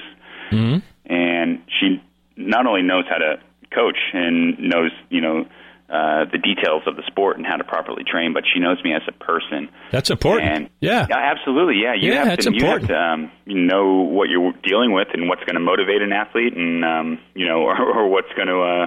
And 1.06 1.62
she 1.80 2.00
not 2.36 2.66
only 2.66 2.82
knows 2.82 3.06
how 3.10 3.18
to 3.18 3.40
coach 3.74 3.98
and 4.12 4.56
knows, 4.60 4.92
you 5.08 5.20
know, 5.20 5.44
uh, 5.90 6.24
the 6.30 6.38
details 6.38 6.82
of 6.86 6.94
the 6.94 7.02
sport 7.08 7.36
and 7.36 7.44
how 7.44 7.56
to 7.56 7.64
properly 7.64 8.04
train, 8.04 8.32
but 8.32 8.44
she 8.52 8.60
knows 8.60 8.78
me 8.84 8.94
as 8.94 9.02
a 9.08 9.12
person. 9.12 9.68
That's 9.90 10.08
important. 10.10 10.48
And 10.52 10.70
yeah. 10.80 11.06
absolutely. 11.10 11.82
Yeah, 11.82 11.94
you 11.94 12.12
Yeah, 12.12 12.24
have 12.26 12.38
to 12.40 12.52
you 12.54 12.64
have 12.66 12.86
to 12.86 12.94
um, 12.96 13.32
know 13.46 14.02
what 14.02 14.28
you're 14.28 14.52
dealing 14.62 14.92
with 14.92 15.08
and 15.14 15.28
what's 15.28 15.42
going 15.42 15.54
to 15.54 15.60
motivate 15.60 16.00
an 16.00 16.12
athlete, 16.12 16.56
and 16.56 16.84
um, 16.84 17.18
you 17.34 17.46
know, 17.48 17.62
or, 17.68 17.76
or 17.76 18.08
what's 18.08 18.32
going 18.36 18.48
to 18.48 18.60
uh, 18.60 18.86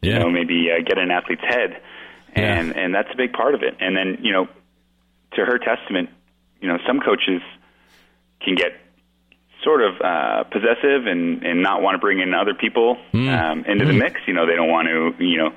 Yeah. 0.00 0.12
you 0.12 0.18
know 0.20 0.30
maybe 0.30 0.68
uh, 0.70 0.80
get 0.86 0.96
an 0.98 1.10
athlete's 1.10 1.42
head, 1.42 1.80
and 2.34 2.76
and 2.76 2.94
that's 2.94 3.08
a 3.12 3.16
big 3.16 3.32
part 3.32 3.54
of 3.56 3.62
it. 3.64 3.74
And 3.80 3.96
then 3.96 4.18
you 4.22 4.32
know, 4.32 4.46
to 5.34 5.44
her 5.44 5.58
testament, 5.58 6.10
you 6.60 6.68
know, 6.68 6.78
some 6.86 7.00
coaches 7.00 7.42
can 8.40 8.54
get 8.54 8.72
sort 9.64 9.82
of 9.82 9.94
uh, 10.00 10.44
possessive 10.44 11.06
and 11.06 11.42
and 11.42 11.62
not 11.62 11.82
want 11.82 11.94
to 11.94 11.98
bring 11.98 12.20
in 12.20 12.32
other 12.34 12.54
people 12.54 12.96
Hmm. 13.12 13.28
um, 13.28 13.64
into 13.66 13.86
the 13.86 13.92
mix. 13.92 14.20
You 14.26 14.34
know, 14.34 14.46
they 14.46 14.54
don't 14.54 14.70
want 14.70 14.86
to 14.88 15.24
you 15.24 15.38
know 15.38 15.50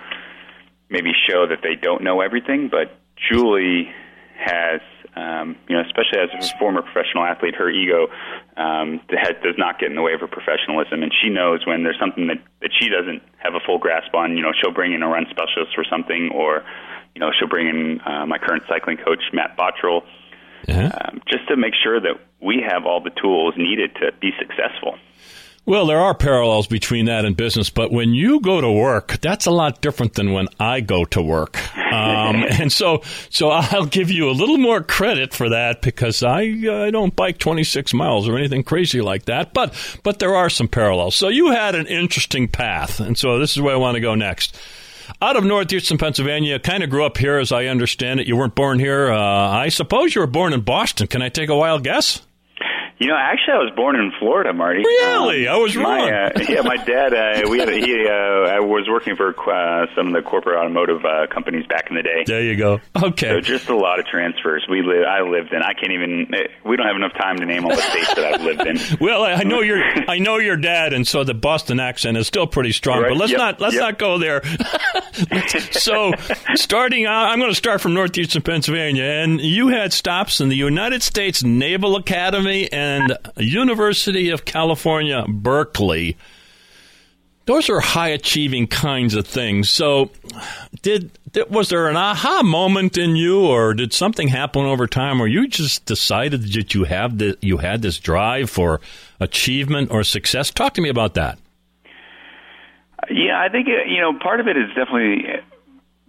maybe 0.89 1.11
show 1.29 1.47
that 1.47 1.59
they 1.63 1.75
don't 1.75 2.03
know 2.03 2.21
everything, 2.21 2.69
but 2.69 2.97
Julie 3.29 3.91
has, 4.37 4.81
um, 5.15 5.55
you 5.67 5.75
know, 5.75 5.81
especially 5.81 6.19
as 6.19 6.29
a 6.31 6.57
former 6.59 6.81
professional 6.81 7.23
athlete, 7.25 7.55
her 7.55 7.69
ego 7.69 8.07
um, 8.55 9.01
has, 9.09 9.33
does 9.43 9.57
not 9.57 9.79
get 9.79 9.89
in 9.89 9.95
the 9.95 10.01
way 10.01 10.13
of 10.13 10.21
her 10.21 10.27
professionalism, 10.27 11.03
and 11.03 11.11
she 11.21 11.29
knows 11.29 11.65
when 11.65 11.83
there's 11.83 11.99
something 11.99 12.27
that 12.27 12.37
that 12.61 12.71
she 12.79 12.89
doesn't 12.89 13.21
have 13.37 13.55
a 13.55 13.59
full 13.65 13.79
grasp 13.79 14.13
on. 14.13 14.37
You 14.37 14.43
know, 14.43 14.51
she'll 14.59 14.73
bring 14.73 14.93
in 14.93 15.01
a 15.01 15.07
run 15.07 15.25
specialist 15.29 15.73
for 15.75 15.83
something, 15.89 16.29
or 16.33 16.63
you 17.15 17.19
know, 17.19 17.31
she'll 17.37 17.49
bring 17.49 17.67
in 17.67 17.99
uh, 18.05 18.25
my 18.25 18.37
current 18.37 18.63
cycling 18.69 18.97
coach, 18.97 19.23
Matt 19.33 19.57
Bottrill. 19.57 20.03
Uh-huh. 20.67 20.89
um, 20.99 21.21
just 21.29 21.47
to 21.47 21.55
make 21.55 21.73
sure 21.81 22.01
that 22.01 22.19
we 22.41 22.61
have 22.67 22.85
all 22.85 22.99
the 22.99 23.11
tools 23.21 23.53
needed 23.55 23.95
to 23.95 24.11
be 24.19 24.31
successful. 24.37 24.97
Well, 25.67 25.85
there 25.85 25.99
are 25.99 26.13
parallels 26.13 26.65
between 26.65 27.07
that 27.07 27.25
and 27.25 27.35
business, 27.35 27.69
but 27.69 27.91
when 27.91 28.13
you 28.13 28.39
go 28.39 28.61
to 28.61 28.71
work, 28.71 29.19
that's 29.19 29.45
a 29.45 29.51
lot 29.51 29.81
different 29.81 30.13
than 30.13 30.31
when 30.31 30.47
I 30.61 30.79
go 30.79 31.03
to 31.03 31.21
work. 31.21 31.57
Um, 31.75 32.45
and 32.49 32.71
so, 32.71 33.01
so 33.29 33.49
I'll 33.49 33.85
give 33.85 34.09
you 34.09 34.29
a 34.29 34.31
little 34.31 34.57
more 34.57 34.81
credit 34.81 35.33
for 35.33 35.49
that 35.49 35.81
because 35.81 36.23
I 36.23 36.39
I 36.39 36.89
don't 36.89 37.13
bike 37.13 37.37
26 37.39 37.93
miles 37.93 38.29
or 38.29 38.37
anything 38.37 38.63
crazy 38.63 39.01
like 39.01 39.25
that. 39.25 39.53
But 39.53 39.73
but 40.03 40.19
there 40.19 40.37
are 40.37 40.49
some 40.49 40.69
parallels. 40.69 41.15
So 41.15 41.27
you 41.27 41.51
had 41.51 41.75
an 41.75 41.85
interesting 41.87 42.47
path, 42.47 43.01
and 43.01 43.17
so 43.17 43.37
this 43.37 43.57
is 43.57 43.61
where 43.61 43.73
I 43.73 43.77
want 43.77 43.95
to 43.95 44.01
go 44.01 44.15
next. 44.15 44.57
Out 45.21 45.35
of 45.35 45.43
northeastern 45.43 45.97
Pennsylvania, 45.97 46.59
kind 46.59 46.81
of 46.81 46.89
grew 46.89 47.03
up 47.03 47.17
here, 47.17 47.39
as 47.39 47.51
I 47.51 47.65
understand 47.65 48.21
it. 48.21 48.27
You 48.27 48.37
weren't 48.37 48.55
born 48.55 48.79
here. 48.79 49.11
Uh, 49.11 49.19
I 49.19 49.67
suppose 49.67 50.15
you 50.15 50.21
were 50.21 50.27
born 50.27 50.53
in 50.53 50.61
Boston. 50.61 51.07
Can 51.07 51.21
I 51.21 51.27
take 51.27 51.49
a 51.49 51.55
wild 51.57 51.83
guess? 51.83 52.21
You 52.99 53.07
know, 53.09 53.15
actually, 53.15 53.53
I 53.53 53.57
was 53.59 53.71
born 53.75 53.95
in 53.95 54.11
Florida, 54.19 54.53
Marty. 54.53 54.79
Really? 54.79 55.47
I 55.47 55.55
was 55.57 55.75
my, 55.75 55.83
wrong. 55.83 56.09
Uh, 56.09 56.31
yeah, 56.49 56.61
my 56.61 56.77
dad. 56.77 57.13
Uh, 57.13 57.47
we 57.49 57.59
had. 57.59 57.69
A, 57.69 57.73
he. 57.77 57.93
Uh, 58.07 58.49
I 58.49 58.59
was 58.59 58.87
working 58.89 59.15
for 59.15 59.29
uh, 59.29 59.85
some 59.95 60.07
of 60.07 60.13
the 60.13 60.27
corporate 60.27 60.57
automotive 60.57 61.05
uh, 61.05 61.27
companies 61.31 61.67
back 61.67 61.85
in 61.91 61.95
the 61.95 62.01
day. 62.01 62.23
There 62.25 62.41
you 62.41 62.55
go. 62.55 62.79
Okay. 62.95 63.29
So 63.29 63.39
just 63.41 63.69
a 63.69 63.75
lot 63.75 63.99
of 63.99 64.07
transfers. 64.07 64.65
We 64.67 64.81
live. 64.81 65.03
I 65.07 65.21
lived 65.21 65.53
in. 65.53 65.61
I 65.61 65.73
can't 65.73 65.91
even. 65.93 66.33
eh, 66.33 66.47
We 66.65 66.75
don't 66.75 66.87
have 66.87 66.95
enough 66.95 67.13
time 67.13 67.37
to 67.37 67.45
name 67.45 67.65
all 67.65 67.69
the 67.69 67.77
states 67.81 68.15
that 68.15 68.33
I've 68.33 68.41
lived 68.41 68.65
in. 68.65 68.77
Well, 68.99 69.21
I 69.23 69.33
I 69.33 69.43
know 69.43 69.61
your 69.61 69.77
I 70.09 70.17
know 70.17 70.37
your 70.37 70.57
dad, 70.57 70.93
and 70.93 71.07
so 71.07 71.23
the 71.23 71.35
Boston 71.35 71.79
accent 71.79 72.17
is 72.17 72.25
still 72.25 72.47
pretty 72.47 72.71
strong. 72.71 73.01
Right. 73.03 73.09
But 73.09 73.17
let's 73.17 73.31
Yep. 73.31 73.37
not 73.39 73.61
let's 73.61 73.75
Yep. 73.75 73.81
not 73.83 73.99
go 73.99 74.17
there. 74.17 74.41
so, 75.71 76.13
starting 76.55 77.05
out, 77.05 77.27
I'm 77.27 77.37
going 77.39 77.51
to 77.51 77.55
start 77.55 77.81
from 77.81 77.93
northeastern 77.93 78.41
Pennsylvania, 78.41 79.03
and 79.03 79.39
you 79.39 79.67
had 79.67 79.93
stops 79.93 80.41
in 80.41 80.49
the 80.49 80.55
United 80.55 81.03
States 81.03 81.43
Naval 81.43 81.95
Academy 81.95 82.71
and 82.71 82.86
University 83.37 84.29
of 84.29 84.45
California, 84.45 85.25
Berkeley. 85.27 86.17
Those 87.45 87.69
are 87.69 87.79
high 87.79 88.09
achieving 88.09 88.67
kinds 88.67 89.15
of 89.15 89.25
things. 89.25 89.69
So, 89.69 90.11
did, 90.81 91.11
did 91.31 91.49
was 91.49 91.69
there 91.69 91.87
an 91.87 91.95
aha 91.95 92.41
moment 92.43 92.97
in 92.97 93.15
you, 93.15 93.45
or 93.45 93.73
did 93.73 93.93
something 93.93 94.27
happen 94.27 94.65
over 94.65 94.85
time, 94.85 95.21
or 95.21 95.27
you 95.27 95.47
just 95.47 95.85
decided 95.85 96.41
that 96.41 96.73
you 96.75 96.83
have 96.83 97.17
the, 97.17 97.37
you 97.41 97.57
had 97.57 97.81
this 97.81 97.99
drive 97.99 98.49
for 98.49 98.81
achievement 99.21 99.91
or 99.91 100.03
success? 100.03 100.51
Talk 100.51 100.73
to 100.73 100.81
me 100.81 100.89
about 100.89 101.13
that. 101.13 101.39
Yeah, 103.09 103.39
I 103.39 103.47
think 103.47 103.67
uh, 103.67 103.85
you 103.87 104.01
know 104.01 104.19
part 104.19 104.41
of 104.41 104.47
it 104.47 104.57
is 104.57 104.67
definitely 104.75 105.23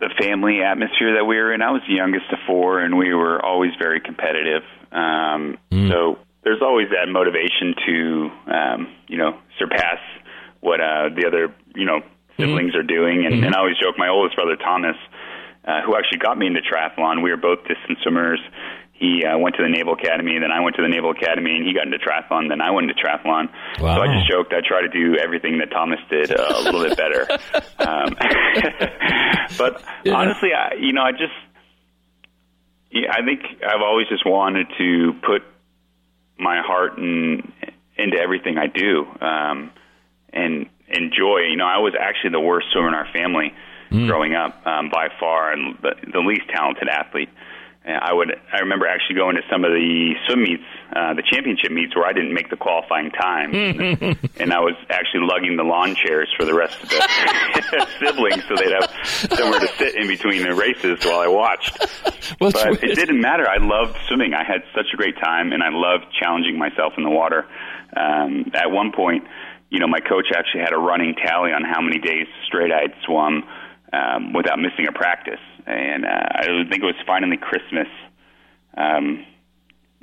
the 0.01 0.11
family 0.21 0.63
atmosphere 0.63 1.15
that 1.15 1.25
we 1.25 1.37
were 1.37 1.53
in. 1.53 1.63
I 1.63 1.71
was 1.71 1.83
the 1.87 1.95
youngest 1.95 2.27
of 2.33 2.39
four, 2.49 2.81
and 2.81 2.99
we 2.99 3.15
were 3.15 3.45
always 3.45 3.73
very 3.79 4.01
competitive. 4.01 4.63
Um, 4.91 5.59
So 5.89 6.19
there's 6.49 6.63
always 6.63 6.89
that 6.89 7.13
motivation 7.13 7.77
to 7.85 8.31
um, 8.49 8.81
you 9.07 9.19
know 9.19 9.37
surpass 9.59 10.01
what 10.61 10.81
uh, 10.81 11.13
the 11.13 11.27
other 11.29 11.55
you 11.77 11.85
know 11.85 12.01
siblings 12.41 12.75
are 12.75 12.83
doing. 12.83 13.27
And, 13.27 13.45
and 13.45 13.55
I 13.55 13.59
always 13.59 13.77
joke, 13.77 13.99
my 13.99 14.09
oldest 14.09 14.37
brother 14.37 14.57
Thomas, 14.57 14.97
uh, 15.67 15.83
who 15.85 15.97
actually 15.97 16.19
got 16.19 16.39
me 16.39 16.47
into 16.47 16.61
triathlon, 16.61 17.23
we 17.23 17.31
were 17.31 17.37
both 17.37 17.59
distance 17.69 17.99
swimmers. 18.03 18.41
He 18.93 19.23
uh, 19.25 19.39
went 19.39 19.55
to 19.57 19.63
the 19.63 19.69
Naval 19.69 19.93
Academy, 19.93 20.39
then 20.41 20.51
I 20.51 20.59
went 20.61 20.75
to 20.77 20.83
the 20.83 20.89
Naval 20.89 21.13
Academy, 21.13 21.55
and 21.55 21.65
he 21.67 21.73
got 21.73 21.87
into 21.87 21.99
triathlon. 21.99 22.49
Then 22.49 22.61
I 22.61 22.73
went 22.73 22.91
into 22.91 23.01
triathlon. 23.01 23.47
So 23.97 24.03
I 24.03 24.07
just 24.19 24.29
joked 24.29 24.53
I 24.53 24.61
try 24.67 24.81
to 24.81 24.89
do 24.89 25.17
everything 25.19 25.59
that 25.59 25.71
Thomas 25.71 26.01
did 26.11 26.33
uh, 26.33 26.55
a 26.57 26.63
little 26.63 26.83
bit 26.83 26.97
better. 26.97 27.29
Um, 27.79 28.17
but 29.57 29.83
honestly, 30.13 30.51
I, 30.53 30.75
you 30.81 30.93
know, 30.93 31.03
I 31.03 31.13
just, 31.13 31.33
yeah, 32.91 33.09
I 33.13 33.25
think 33.25 33.41
I've 33.63 33.81
always 33.81 34.09
just 34.09 34.27
wanted 34.27 34.67
to 34.79 35.13
put 35.25 35.43
my 36.39 36.61
heart 36.63 36.99
and 36.99 37.53
into 37.97 38.17
everything 38.19 38.59
I 38.59 38.67
do, 38.69 39.07
um, 39.21 39.71
and 40.33 40.67
enjoy. 40.89 41.39
You 41.51 41.57
know, 41.57 41.67
I 41.67 41.79
was 41.79 41.95
actually 41.99 42.31
the 42.31 42.41
worst 42.41 42.69
swimmer 42.73 42.89
in 42.89 42.95
our 42.95 43.09
family 43.13 43.53
growing 44.07 44.35
up, 44.35 44.67
um, 44.67 44.91
by 44.91 45.09
far, 45.19 45.51
and 45.53 45.77
the, 45.83 45.95
the 46.13 46.21
least 46.21 46.43
talented 46.55 46.89
athlete. 46.89 47.31
And 47.89 47.97
I 48.03 48.13
would. 48.13 48.31
I 48.53 48.59
remember 48.59 48.87
actually 48.87 49.17
going 49.17 49.37
to 49.37 49.43
some 49.51 49.65
of 49.65 49.71
the 49.73 50.13
swim 50.27 50.43
meets, 50.43 50.63
uh, 50.95 51.15
the 51.15 51.23
championship 51.23 51.71
meets, 51.73 51.97
where 51.97 52.05
I 52.05 52.13
didn't 52.13 52.35
make 52.35 52.51
the 52.51 52.57
qualifying 52.57 53.11
time, 53.11 53.55
and 54.37 54.53
I 54.53 54.61
was 54.61 54.75
actually 54.91 55.25
lugging 55.27 55.57
the 55.57 55.63
lawn 55.65 55.95
chairs 55.95 56.29
for 56.37 56.45
the 56.45 56.53
rest 56.53 56.83
of 56.83 56.91
the 56.91 57.87
siblings, 57.99 58.45
so 58.47 58.57
they'd 58.57 58.73
have 58.77 58.91
somewhere 59.33 59.61
to 59.61 59.69
sit 59.79 59.95
in 59.95 60.07
between 60.07 60.43
the 60.43 60.55
races 60.55 61.03
while 61.03 61.21
I 61.21 61.29
watched. 61.29 61.79
Well, 62.39 62.51
But 62.53 62.73
it's- 62.75 62.93
it 62.93 62.95
didn't 62.97 63.23
matter. 63.23 63.49
I 63.49 63.57
loved 63.57 63.97
swimming. 64.07 64.35
I 64.35 64.45
had 64.45 64.63
such 64.75 64.93
a 64.93 64.97
great 64.99 65.17
time, 65.19 65.53
and 65.53 65.63
I 65.63 65.71
loved 65.71 66.13
challenging 66.13 66.59
myself 66.59 66.93
in 66.99 67.05
the 67.05 67.11
water. 67.11 67.47
Um, 67.97 68.51
at 68.53 68.71
one 68.71 68.93
point, 68.93 69.25
you 69.71 69.79
know, 69.81 69.89
my 69.89 70.01
coach 70.01 70.27
actually 70.37 70.61
had 70.61 70.75
a 70.75 70.79
running 70.79 71.15
tally 71.15 71.53
on 71.53 71.65
how 71.65 71.81
many 71.81 71.99
days 71.99 72.27
straight 72.47 72.71
I'd 72.71 72.93
swum 73.07 73.45
um, 73.93 74.35
without 74.35 74.59
missing 74.59 74.87
a 74.87 74.93
practice. 74.93 75.41
And 75.69 76.05
uh, 76.07 76.09
I 76.09 76.45
think 76.71 76.83
it 76.83 76.87
was 76.87 76.95
finally 77.07 77.37
Christmas, 77.37 77.89
um, 78.77 79.25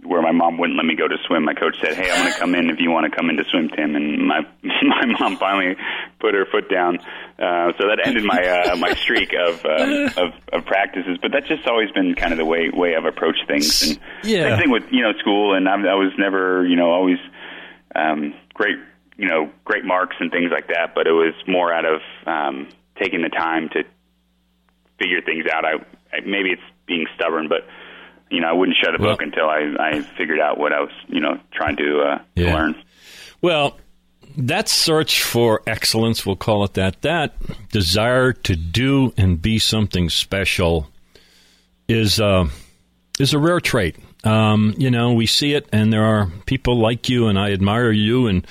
where 0.04 0.22
my 0.22 0.32
mom 0.32 0.60
wouldn't 0.60 0.78
let 0.78 0.86
me 0.86 0.96
go 0.96 1.08
to 1.08 1.18
swim. 1.26 1.44
My 1.44 1.56
coach 1.56 1.76
said, 1.82 1.96
"Hey, 1.96 2.12
I'm 2.12 2.22
going 2.22 2.32
to 2.32 2.38
come 2.40 2.54
in 2.54 2.70
if 2.70 2.80
you 2.80 2.92
want 2.92 3.10
to 3.10 3.16
come 3.16 3.32
in 3.32 3.38
to 3.38 3.44
swim, 3.50 3.70
Tim." 3.70 3.96
And 3.96 4.28
my 4.28 4.42
my 4.64 5.06
mom 5.20 5.38
finally 5.38 5.76
put 6.20 6.36
her 6.36 6.46
foot 6.46 6.70
down. 6.70 7.00
Uh, 7.40 7.74
so 7.80 7.88
that 7.88 7.98
ended 8.06 8.24
my 8.24 8.42
uh, 8.46 8.76
my 8.76 8.94
streak 8.94 9.34
of, 9.34 9.66
um, 9.66 10.06
of 10.18 10.34
of 10.54 10.66
practices. 10.68 11.18
But 11.20 11.32
that's 11.32 11.48
just 11.48 11.66
always 11.68 11.90
been 11.92 12.14
kind 12.14 12.32
of 12.32 12.38
the 12.38 12.46
way 12.46 12.70
way 12.72 12.96
I've 12.96 13.06
approached 13.06 13.48
things. 13.48 13.82
And 13.82 14.00
Yeah. 14.24 14.50
same 14.50 14.60
thing 14.60 14.70
with 14.72 14.84
you 14.92 15.02
know 15.02 15.14
school. 15.18 15.56
And 15.56 15.68
I'm, 15.68 15.84
I 15.88 15.96
was 15.96 16.14
never 16.20 16.64
you 16.68 16.76
know 16.76 16.92
always 16.92 17.18
um, 17.96 18.36
great 18.54 18.78
you 19.18 19.28
know 19.28 19.50
great 19.64 19.84
marks 19.86 20.18
and 20.20 20.30
things 20.32 20.52
like 20.52 20.68
that. 20.68 20.94
But 20.94 21.08
it 21.08 21.14
was 21.14 21.34
more 21.48 21.74
out 21.74 21.86
of 21.86 22.02
um, 22.28 22.70
taking 23.02 23.24
the 23.24 23.30
time 23.30 23.70
to 23.70 23.84
figure 25.00 25.22
things 25.22 25.46
out. 25.52 25.66
I, 25.66 25.74
I 26.16 26.22
maybe 26.26 26.52
it's 26.52 26.62
being 26.86 27.06
stubborn, 27.16 27.48
but 27.48 27.68
you 28.30 28.42
know 28.42 28.48
I 28.48 28.54
wouldn't 28.54 28.78
shut 28.84 28.96
a 28.96 29.00
book 29.00 29.22
until 29.22 29.46
I 29.50 29.74
I 29.80 30.02
figured 30.18 30.40
out 30.40 30.58
what 30.58 30.74
I 30.74 30.82
was 30.82 30.92
you 31.08 31.20
know 31.22 31.40
trying 31.54 31.76
to 31.78 32.00
uh, 32.02 32.18
to 32.18 32.24
Yeah. 32.36 32.54
learn. 32.54 32.76
Well, 33.42 33.78
that 34.38 34.68
search 34.68 35.22
for 35.24 35.62
excellence, 35.68 36.26
we'll 36.26 36.36
call 36.36 36.64
it 36.66 36.74
that, 36.74 37.02
that 37.04 37.36
desire 37.70 38.34
to 38.34 38.56
do 38.56 39.14
and 39.18 39.42
be 39.42 39.60
something 39.60 40.10
special 40.10 40.88
is 41.88 42.20
uh, 42.20 42.48
is 43.20 43.34
a 43.34 43.40
rare 43.40 43.60
trait. 43.60 43.96
Um, 44.24 44.74
you 44.78 44.90
know, 44.90 45.14
we 45.14 45.28
see 45.28 45.54
it, 45.54 45.68
and 45.72 45.94
there 45.94 46.04
are 46.04 46.28
people 46.48 46.80
like 46.80 47.08
you, 47.10 47.28
and 47.28 47.38
I 47.38 47.52
admire 47.52 47.92
you. 47.92 48.26
And 48.28 48.46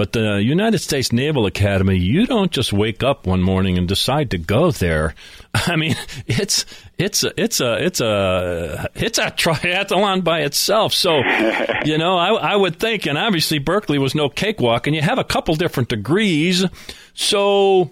but 0.00 0.14
the 0.14 0.42
United 0.42 0.78
States 0.78 1.12
Naval 1.12 1.44
Academy, 1.44 1.98
you 1.98 2.24
don't 2.24 2.50
just 2.50 2.72
wake 2.72 3.02
up 3.02 3.26
one 3.26 3.42
morning 3.42 3.76
and 3.76 3.86
decide 3.86 4.30
to 4.30 4.38
go 4.38 4.70
there. 4.70 5.14
I 5.54 5.76
mean, 5.76 5.94
it's 6.26 6.64
it's 6.96 7.22
a 7.22 7.38
it's 7.38 7.60
a 7.60 7.84
it's 7.84 8.00
a 8.00 8.88
it's 8.94 9.18
a 9.18 9.24
triathlon 9.24 10.24
by 10.24 10.40
itself. 10.40 10.94
So, 10.94 11.18
you 11.84 11.98
know, 11.98 12.16
I, 12.16 12.28
I 12.30 12.56
would 12.56 12.80
think, 12.80 13.04
and 13.04 13.18
obviously 13.18 13.58
Berkeley 13.58 13.98
was 13.98 14.14
no 14.14 14.30
cakewalk, 14.30 14.86
and 14.86 14.96
you 14.96 15.02
have 15.02 15.18
a 15.18 15.22
couple 15.22 15.54
different 15.54 15.90
degrees. 15.90 16.64
So 17.12 17.90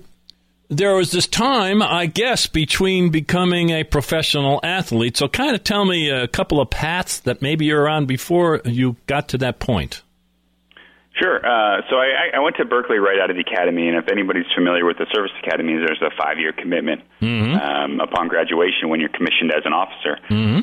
there 0.68 0.94
was 0.94 1.10
this 1.10 1.26
time, 1.26 1.82
I 1.82 2.06
guess, 2.06 2.46
between 2.46 3.10
becoming 3.10 3.68
a 3.68 3.84
professional 3.84 4.60
athlete. 4.62 5.18
So, 5.18 5.28
kind 5.28 5.54
of 5.54 5.62
tell 5.62 5.84
me 5.84 6.08
a 6.08 6.26
couple 6.26 6.58
of 6.58 6.70
paths 6.70 7.20
that 7.20 7.42
maybe 7.42 7.66
you're 7.66 7.86
on 7.86 8.06
before 8.06 8.62
you 8.64 8.96
got 9.06 9.28
to 9.28 9.38
that 9.38 9.58
point. 9.58 10.00
Sure. 11.20 11.42
Uh, 11.42 11.82
so 11.90 11.96
I, 11.96 12.30
I 12.36 12.38
went 12.38 12.56
to 12.56 12.64
Berkeley 12.64 12.98
right 12.98 13.18
out 13.18 13.30
of 13.30 13.34
the 13.34 13.42
academy, 13.42 13.88
and 13.88 13.96
if 13.98 14.06
anybody's 14.08 14.46
familiar 14.54 14.84
with 14.86 14.98
the 14.98 15.06
service 15.12 15.32
academies, 15.42 15.82
there's 15.84 16.00
a 16.00 16.14
five-year 16.14 16.52
commitment 16.52 17.02
um, 17.58 17.98
upon 17.98 18.28
graduation 18.28 18.88
when 18.88 19.00
you're 19.00 19.10
commissioned 19.10 19.50
as 19.50 19.66
an 19.66 19.72
officer. 19.72 20.14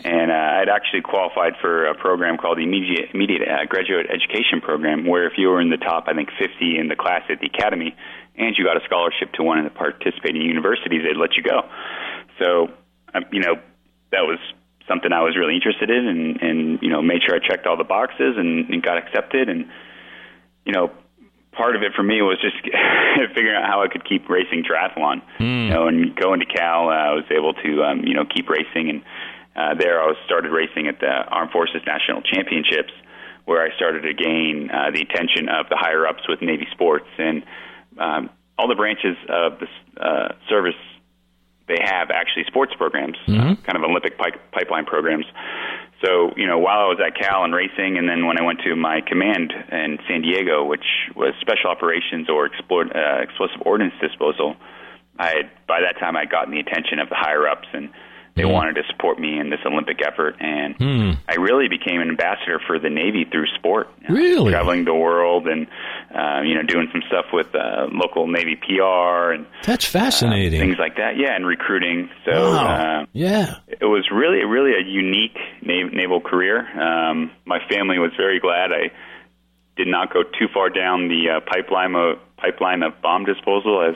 And 0.05 0.31
uh, 0.31 0.62
I'd 0.63 0.69
actually 0.69 1.01
qualified 1.01 1.53
for 1.59 1.88
a 1.88 1.95
program 1.95 2.38
called 2.38 2.57
the 2.57 2.63
Immediate, 2.63 3.12
immediate 3.13 3.43
uh, 3.43 3.65
Graduate 3.67 4.07
Education 4.07 4.62
Program, 4.62 5.05
where 5.05 5.27
if 5.27 5.33
you 5.38 5.50
were 5.50 5.59
in 5.59 5.69
the 5.69 5.77
top, 5.77 6.05
I 6.07 6.13
think, 6.13 6.29
50 6.39 6.79
in 6.79 6.88
the 6.88 6.95
class 6.95 7.24
at 7.29 7.41
the 7.41 7.47
academy, 7.47 7.93
and 8.38 8.55
you 8.57 8.63
got 8.63 8.77
a 8.77 8.85
scholarship 8.85 9.33
to 9.33 9.43
one 9.43 9.59
of 9.59 9.65
the 9.65 9.75
participating 9.75 10.41
universities, 10.41 11.03
they'd 11.03 11.19
let 11.19 11.35
you 11.35 11.43
go. 11.43 11.67
So, 12.39 12.71
um, 13.13 13.25
you 13.31 13.41
know, 13.41 13.55
that 14.12 14.24
was 14.24 14.39
something 14.88 15.12
I 15.12 15.21
was 15.21 15.35
really 15.35 15.55
interested 15.55 15.89
in, 15.89 16.07
and, 16.07 16.41
and 16.41 16.79
you 16.81 16.89
know, 16.89 17.01
made 17.01 17.24
sure 17.27 17.35
I 17.35 17.39
checked 17.45 17.67
all 17.67 17.75
the 17.75 17.83
boxes 17.83 18.35
and, 18.38 18.69
and 18.69 18.83
got 18.83 18.97
accepted, 18.97 19.50
and 19.50 19.67
you 20.65 20.74
know, 20.74 20.91
part 21.51 21.75
of 21.75 21.84
it 21.84 21.93
for 21.95 22.03
me 22.03 22.22
was 22.22 22.38
just 22.41 22.55
figuring 23.36 23.55
out 23.55 23.65
how 23.65 23.81
I 23.81 23.88
could 23.88 24.07
keep 24.07 24.29
racing 24.29 24.63
triathlon. 24.63 25.22
You 25.39 25.69
know, 25.74 25.88
and 25.88 26.15
going 26.15 26.39
to 26.41 26.45
Cal, 26.45 26.89
uh, 26.89 26.93
I 26.93 27.12
was 27.13 27.25
able 27.31 27.53
to, 27.53 27.84
um, 27.84 28.01
you 28.05 28.13
know, 28.13 28.25
keep 28.25 28.50
racing, 28.50 28.89
and 28.89 29.03
uh, 29.55 29.74
there 29.79 30.01
I 30.01 30.07
was 30.07 30.17
started 30.25 30.51
racing 30.51 30.88
at 30.88 31.00
the 31.00 31.07
Armed 31.07 31.51
Forces 31.51 31.81
National 31.88 32.22
Championships, 32.22 32.91
where 33.45 33.63
I 33.63 33.74
started 33.75 34.01
to 34.01 34.13
gain 34.13 34.69
uh, 34.69 34.91
the 34.91 35.01
attention 35.01 35.48
of 35.50 35.69
the 35.69 35.77
higher 35.77 36.05
ups 36.07 36.27
with 36.27 36.41
Navy 36.41 36.67
Sports 36.72 37.07
and 37.17 37.43
um, 37.98 38.29
all 38.57 38.67
the 38.67 38.75
branches 38.75 39.15
of 39.29 39.60
the 39.60 39.67
uh, 40.01 40.34
service. 40.50 40.75
They 41.67 41.79
have 41.81 42.12
actually 42.12 42.43
sports 42.45 42.74
programs, 42.77 43.17
uh, 43.27 43.55
kind 43.63 43.75
of 43.75 43.84
Olympic 43.89 44.19
pi- 44.19 44.38
pipeline 44.51 44.86
programs. 44.86 45.25
So 46.05 46.31
you 46.38 46.45
know, 46.45 46.59
while 46.59 46.79
I 46.79 46.85
was 46.85 47.00
at 47.05 47.17
Cal 47.19 47.43
and 47.43 47.53
racing, 47.53 47.97
and 47.97 48.07
then 48.07 48.25
when 48.27 48.38
I 48.38 48.43
went 48.43 48.59
to 48.62 48.75
my 48.75 49.01
command 49.01 49.51
in 49.71 49.97
San 50.07 50.21
Diego, 50.21 50.63
which 50.63 50.85
was 51.15 51.33
special 51.41 51.69
operations 51.69 52.29
or 52.29 52.45
explore, 52.45 52.85
uh, 52.85 53.24
explosive 53.24 53.62
ordnance 53.65 53.93
disposal, 54.00 54.55
I 55.17 55.27
had 55.27 55.51
by 55.67 55.81
that 55.81 56.00
time 56.00 56.15
I'd 56.15 56.29
gotten 56.29 56.53
the 56.53 56.59
attention 56.59 57.00
of 57.00 57.09
the 57.09 57.15
higher 57.15 57.47
ups 57.47 57.67
and 57.74 57.89
they 58.35 58.43
wanted 58.45 58.75
to 58.75 58.81
support 58.91 59.17
me 59.19 59.39
in 59.39 59.49
this 59.49 59.59
Olympic 59.65 60.01
effort, 60.05 60.35
and 60.41 60.75
I 61.29 61.35
really 61.35 61.67
became 61.69 62.01
an 62.01 62.09
ambassador 62.09 62.59
for 62.67 62.77
the 62.79 62.89
Navy 62.89 63.25
through 63.31 63.47
sport. 63.55 63.87
You 64.01 64.09
know, 64.09 64.15
Really? 64.15 64.51
traveling 64.51 64.83
the 64.85 64.93
world 64.93 65.47
and 65.47 65.67
uh, 66.13 66.41
you 66.43 66.55
know 66.55 66.63
doing 66.63 66.87
some 66.91 67.01
stuff 67.07 67.25
with 67.31 67.47
uh, 67.55 67.87
local 67.91 68.27
Navy 68.27 68.55
PR 68.57 69.31
and 69.31 69.45
That's 69.63 69.87
uh, 69.95 69.99
fascinating. 69.99 70.59
things 70.59 70.77
like 70.77 70.97
that. 70.97 71.17
Yeah, 71.17 71.35
and 71.35 71.45
recruiting. 71.47 72.09
So 72.25 72.31
wow. 72.51 73.01
uh, 73.01 73.05
yeah. 73.13 73.55
it 73.67 73.85
was 73.85 74.09
really, 74.11 74.43
really 74.43 74.71
a 74.73 74.83
unique 74.85 75.37
nav- 75.61 75.93
naval 75.93 76.19
career. 76.21 76.59
Um, 76.79 77.31
my 77.45 77.59
family 77.69 77.99
was 77.99 78.11
very 78.17 78.39
glad 78.39 78.71
I 78.71 78.91
did 79.77 79.87
not 79.87 80.13
go 80.13 80.23
too 80.23 80.47
far 80.53 80.69
down 80.69 81.07
the 81.09 81.37
uh, 81.37 81.39
pipeline 81.41 81.95
of 81.95 82.17
pipeline 82.37 82.83
of 82.83 83.01
bomb 83.01 83.25
disposal, 83.25 83.81
as 83.81 83.95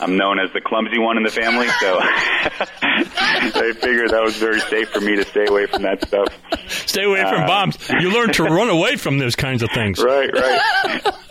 I'm 0.00 0.16
known 0.16 0.38
as 0.38 0.52
the 0.52 0.60
clumsy 0.60 0.98
one 0.98 1.16
in 1.16 1.22
the 1.22 1.30
family. 1.30 1.68
So 1.80 1.98
I 2.00 3.72
figured 3.80 4.10
that 4.10 4.22
was 4.22 4.36
very 4.36 4.60
safe 4.60 4.88
for 4.90 5.00
me 5.00 5.16
to 5.16 5.24
stay 5.24 5.46
away 5.46 5.66
from 5.66 5.82
that 5.82 6.06
stuff. 6.06 6.28
Stay 6.68 7.04
away 7.04 7.22
from 7.22 7.42
uh, 7.42 7.46
bombs. 7.46 7.76
You 8.00 8.12
learn 8.12 8.32
to 8.34 8.44
run 8.44 8.68
away 8.70 8.96
from 8.96 9.18
those 9.18 9.36
kinds 9.36 9.62
of 9.62 9.70
things. 9.72 10.02
Right, 10.02 10.32
right. 10.32 11.14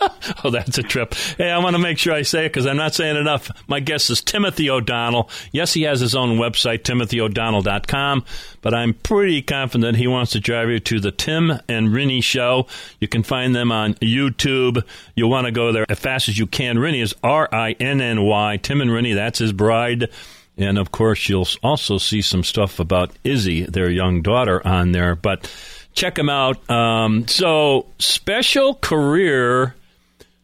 Oh, 0.44 0.50
that's 0.50 0.76
a 0.78 0.82
trip. 0.82 1.14
Hey, 1.14 1.50
I 1.50 1.58
want 1.58 1.74
to 1.76 1.82
make 1.82 1.98
sure 1.98 2.12
I 2.12 2.22
say 2.22 2.46
it 2.46 2.48
because 2.48 2.66
I'm 2.66 2.76
not 2.76 2.94
saying 2.94 3.16
enough. 3.16 3.50
My 3.68 3.80
guest 3.80 4.10
is 4.10 4.20
Timothy 4.22 4.68
O'Donnell. 4.70 5.30
Yes, 5.52 5.72
he 5.72 5.82
has 5.82 6.00
his 6.00 6.14
own 6.14 6.38
website, 6.38 6.82
timothyo'donnell.com, 6.82 8.24
but 8.60 8.74
I'm 8.74 8.94
pretty 8.94 9.42
confident 9.42 9.96
he 9.96 10.06
wants 10.06 10.32
to 10.32 10.40
drive 10.40 10.68
you 10.68 10.80
to 10.80 11.00
the 11.00 11.12
Tim 11.12 11.52
and 11.68 11.88
Rinny 11.88 12.22
show. 12.22 12.66
You 13.00 13.08
can 13.08 13.22
find 13.22 13.54
them 13.54 13.70
on 13.70 13.94
YouTube. 13.94 14.84
You'll 15.14 15.30
want 15.30 15.46
to 15.46 15.52
go 15.52 15.72
there 15.72 15.86
as 15.88 15.98
fast 15.98 16.28
as 16.28 16.35
you 16.38 16.46
can. 16.46 16.76
Rinny 16.76 17.02
is 17.02 17.14
R 17.22 17.48
I 17.52 17.72
N 17.72 18.00
N 18.00 18.22
Y. 18.22 18.56
Tim 18.58 18.80
and 18.80 18.90
Rinny, 18.90 19.14
that's 19.14 19.38
his 19.38 19.52
bride. 19.52 20.10
And 20.56 20.78
of 20.78 20.90
course, 20.90 21.28
you'll 21.28 21.48
also 21.62 21.98
see 21.98 22.22
some 22.22 22.42
stuff 22.42 22.80
about 22.80 23.10
Izzy, 23.24 23.64
their 23.64 23.90
young 23.90 24.22
daughter, 24.22 24.66
on 24.66 24.92
there. 24.92 25.14
But 25.14 25.50
check 25.92 26.18
him 26.18 26.30
out. 26.30 26.68
Um, 26.70 27.28
so, 27.28 27.86
special 27.98 28.74
career. 28.74 29.74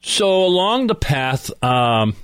So, 0.02 0.44
along 0.44 0.88
the 0.88 0.94
path, 0.94 1.50
um, 1.62 2.14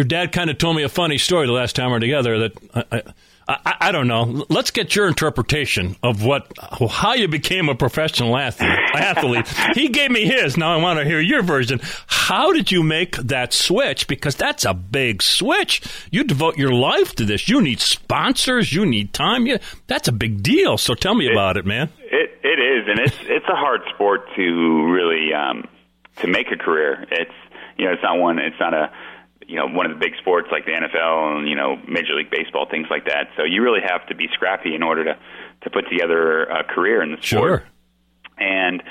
your 0.00 0.06
dad 0.06 0.32
kind 0.32 0.48
of 0.48 0.56
told 0.56 0.76
me 0.76 0.82
a 0.82 0.88
funny 0.88 1.18
story 1.18 1.46
the 1.46 1.52
last 1.52 1.76
time 1.76 1.88
we 1.88 1.92
were 1.92 2.00
together 2.00 2.38
that 2.38 2.52
I, 2.74 3.02
I, 3.46 3.76
I, 3.80 3.92
don't 3.92 4.08
know. 4.08 4.46
Let's 4.48 4.70
get 4.70 4.96
your 4.96 5.08
interpretation 5.08 5.94
of 6.02 6.24
what 6.24 6.50
how 6.58 7.12
you 7.12 7.28
became 7.28 7.68
a 7.68 7.74
professional 7.74 8.34
athlete. 8.34 8.70
athlete. 8.94 9.46
He 9.74 9.90
gave 9.90 10.10
me 10.10 10.24
his. 10.24 10.56
Now 10.56 10.72
I 10.72 10.78
want 10.78 11.00
to 11.00 11.04
hear 11.04 11.20
your 11.20 11.42
version. 11.42 11.82
How 12.06 12.50
did 12.54 12.72
you 12.72 12.82
make 12.82 13.16
that 13.16 13.52
switch? 13.52 14.06
Because 14.06 14.36
that's 14.36 14.64
a 14.64 14.72
big 14.72 15.20
switch. 15.20 15.82
You 16.10 16.24
devote 16.24 16.56
your 16.56 16.72
life 16.72 17.14
to 17.16 17.26
this. 17.26 17.46
You 17.46 17.60
need 17.60 17.80
sponsors. 17.80 18.72
You 18.72 18.86
need 18.86 19.12
time. 19.12 19.44
You, 19.44 19.58
that's 19.86 20.08
a 20.08 20.12
big 20.12 20.42
deal. 20.42 20.78
So 20.78 20.94
tell 20.94 21.14
me 21.14 21.30
about 21.30 21.58
it, 21.58 21.66
man. 21.66 21.90
It 21.98 22.40
it 22.42 22.58
is, 22.58 22.88
and 22.88 23.00
it's 23.00 23.16
it's 23.24 23.48
a 23.50 23.56
hard 23.56 23.82
sport 23.94 24.22
to 24.36 24.90
really 24.90 25.34
um, 25.34 25.68
to 26.20 26.26
make 26.26 26.50
a 26.50 26.56
career. 26.56 27.06
It's 27.10 27.34
you 27.76 27.84
know 27.84 27.92
it's 27.92 28.02
not 28.02 28.18
one 28.18 28.38
it's 28.38 28.58
not 28.58 28.72
a 28.72 28.90
you 29.50 29.56
know 29.56 29.66
one 29.66 29.84
of 29.84 29.92
the 29.92 29.98
big 29.98 30.14
sports 30.20 30.46
like 30.52 30.64
the 30.64 30.70
NFL 30.70 31.38
and 31.38 31.48
you 31.48 31.56
know 31.56 31.76
Major 31.88 32.14
League 32.14 32.30
Baseball 32.30 32.66
things 32.70 32.86
like 32.88 33.06
that. 33.06 33.28
So 33.36 33.42
you 33.42 33.62
really 33.62 33.80
have 33.84 34.06
to 34.06 34.14
be 34.14 34.28
scrappy 34.32 34.74
in 34.76 34.82
order 34.82 35.04
to 35.04 35.18
to 35.62 35.70
put 35.70 35.90
together 35.90 36.44
a 36.44 36.62
career 36.62 37.02
in 37.02 37.10
the 37.10 37.16
sport. 37.20 37.62
Sure. 37.62 37.64
and 38.38 38.82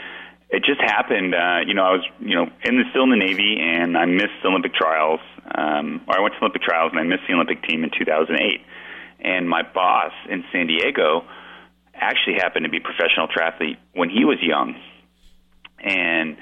it 0.50 0.63
just 0.66 0.82
happened. 0.82 1.34
Uh, 1.34 1.60
you 1.66 1.74
know, 1.74 1.84
I 1.84 1.92
was 1.92 2.06
you 2.20 2.36
know 2.36 2.51
in 2.63 2.78
the 2.78 2.84
still 2.89 3.04
in 3.04 3.12
the 3.12 3.16
Navy, 3.16 3.58
and 3.62 3.98
I 3.98 4.06
missed 4.06 4.43
Olympic 4.43 4.74
trials. 4.74 5.22
Um, 5.56 6.02
or 6.08 6.17
I 6.17 6.22
went 6.22 6.34
to 6.36 6.39
Olympic 6.41 6.62
trials, 6.62 6.91
and 6.91 7.00
I 7.00 7.04
missed 7.04 7.24
the 7.28 7.34
Olympic 7.34 7.63
team 7.63 7.84
in 7.84 7.91
2008. 7.98 8.62
And 9.22 9.50
my 9.50 9.63
boss 9.63 10.12
in 10.30 10.43
San 10.52 10.67
Diego 10.67 11.26
actually 11.93 12.36
happened 12.36 12.65
to 12.65 12.69
be 12.69 12.78
a 12.78 12.82
professional 12.82 13.28
triathlete 13.28 13.78
when 13.93 14.10
he 14.10 14.26
was 14.26 14.38
young, 14.41 14.76
and 15.80 16.38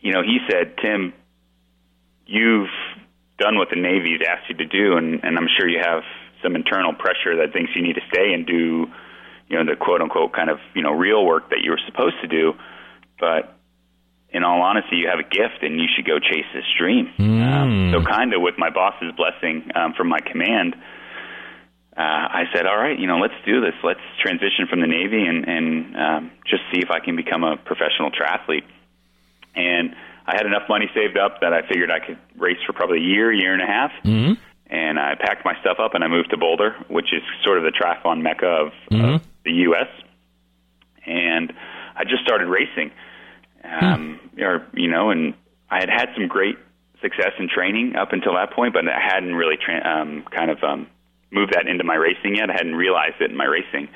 you 0.00 0.12
know 0.12 0.22
he 0.22 0.38
said, 0.50 0.74
Tim, 0.82 1.12
you've 2.26 2.70
done 3.40 3.56
what 3.56 3.68
the 3.70 3.80
Navy's 3.80 4.20
asked 4.20 4.48
you 4.48 4.56
to 4.56 4.68
do, 4.68 4.96
and, 4.96 5.24
and 5.24 5.38
I'm 5.38 5.48
sure 5.58 5.66
you 5.66 5.80
have 5.82 6.04
some 6.42 6.54
internal 6.54 6.92
pressure 6.92 7.36
that 7.40 7.52
thinks 7.52 7.72
you 7.74 7.82
need 7.82 7.96
to 7.96 8.04
stay 8.12 8.32
and 8.32 8.46
do, 8.46 8.86
you 9.48 9.56
know, 9.56 9.64
the 9.64 9.76
quote 9.76 10.00
unquote 10.00 10.32
kind 10.32 10.50
of 10.50 10.58
you 10.74 10.82
know 10.82 10.92
real 10.92 11.24
work 11.24 11.50
that 11.50 11.64
you 11.64 11.70
were 11.72 11.80
supposed 11.88 12.20
to 12.22 12.28
do, 12.28 12.52
but 13.18 13.56
in 14.32 14.44
all 14.44 14.62
honesty, 14.62 14.96
you 14.96 15.08
have 15.08 15.18
a 15.18 15.28
gift 15.28 15.62
and 15.62 15.80
you 15.80 15.86
should 15.94 16.06
go 16.06 16.20
chase 16.20 16.46
this 16.54 16.64
dream. 16.78 17.10
Um, 17.18 17.90
so, 17.92 18.04
kind 18.04 18.32
of 18.32 18.40
with 18.40 18.54
my 18.58 18.70
boss's 18.70 19.12
blessing 19.16 19.70
um, 19.74 19.94
from 19.94 20.08
my 20.08 20.20
command, 20.20 20.76
uh, 21.96 22.00
I 22.00 22.44
said, 22.54 22.66
"All 22.66 22.78
right, 22.78 22.96
you 22.96 23.08
know, 23.08 23.18
let's 23.18 23.34
do 23.44 23.60
this. 23.60 23.74
Let's 23.82 24.00
transition 24.22 24.68
from 24.68 24.80
the 24.80 24.86
Navy 24.86 25.26
and, 25.26 25.48
and 25.48 25.96
um, 25.96 26.30
just 26.46 26.62
see 26.72 26.78
if 26.80 26.90
I 26.90 27.00
can 27.00 27.16
become 27.16 27.42
a 27.42 27.56
professional 27.56 28.10
triathlete." 28.10 28.64
And 29.56 29.96
I 30.30 30.36
had 30.36 30.46
enough 30.46 30.68
money 30.68 30.88
saved 30.94 31.18
up 31.18 31.40
that 31.40 31.52
I 31.52 31.66
figured 31.66 31.90
I 31.90 31.98
could 31.98 32.18
race 32.36 32.58
for 32.64 32.72
probably 32.72 32.98
a 32.98 33.02
year, 33.02 33.32
year 33.32 33.52
and 33.52 33.62
a 33.62 33.66
half. 33.66 33.90
Mm-hmm. 34.04 34.34
And 34.66 35.00
I 35.00 35.16
packed 35.18 35.44
my 35.44 35.58
stuff 35.60 35.78
up 35.80 35.94
and 35.94 36.04
I 36.04 36.06
moved 36.06 36.30
to 36.30 36.36
Boulder, 36.36 36.76
which 36.88 37.12
is 37.12 37.22
sort 37.44 37.58
of 37.58 37.64
the 37.64 37.72
triathlon 37.72 38.22
mecca 38.22 38.46
of, 38.46 38.72
of 39.16 39.22
the 39.44 39.52
U.S. 39.66 39.88
And 41.04 41.52
I 41.96 42.04
just 42.04 42.22
started 42.22 42.46
racing, 42.46 42.92
um, 43.64 44.20
or 44.38 44.64
you 44.74 44.88
know, 44.88 45.10
and 45.10 45.34
I 45.68 45.80
had 45.80 45.88
had 45.88 46.10
some 46.14 46.28
great 46.28 46.56
success 47.02 47.32
in 47.40 47.48
training 47.48 47.96
up 47.96 48.12
until 48.12 48.34
that 48.34 48.52
point, 48.52 48.74
but 48.74 48.86
I 48.86 49.00
hadn't 49.00 49.34
really 49.34 49.56
tra- 49.56 49.84
um, 49.84 50.24
kind 50.30 50.52
of 50.52 50.62
um, 50.62 50.86
moved 51.32 51.54
that 51.54 51.66
into 51.66 51.82
my 51.82 51.96
racing 51.96 52.36
yet. 52.36 52.48
I 52.48 52.52
hadn't 52.52 52.76
realized 52.76 53.20
it 53.20 53.30
in 53.30 53.36
my 53.36 53.46
racing. 53.46 53.88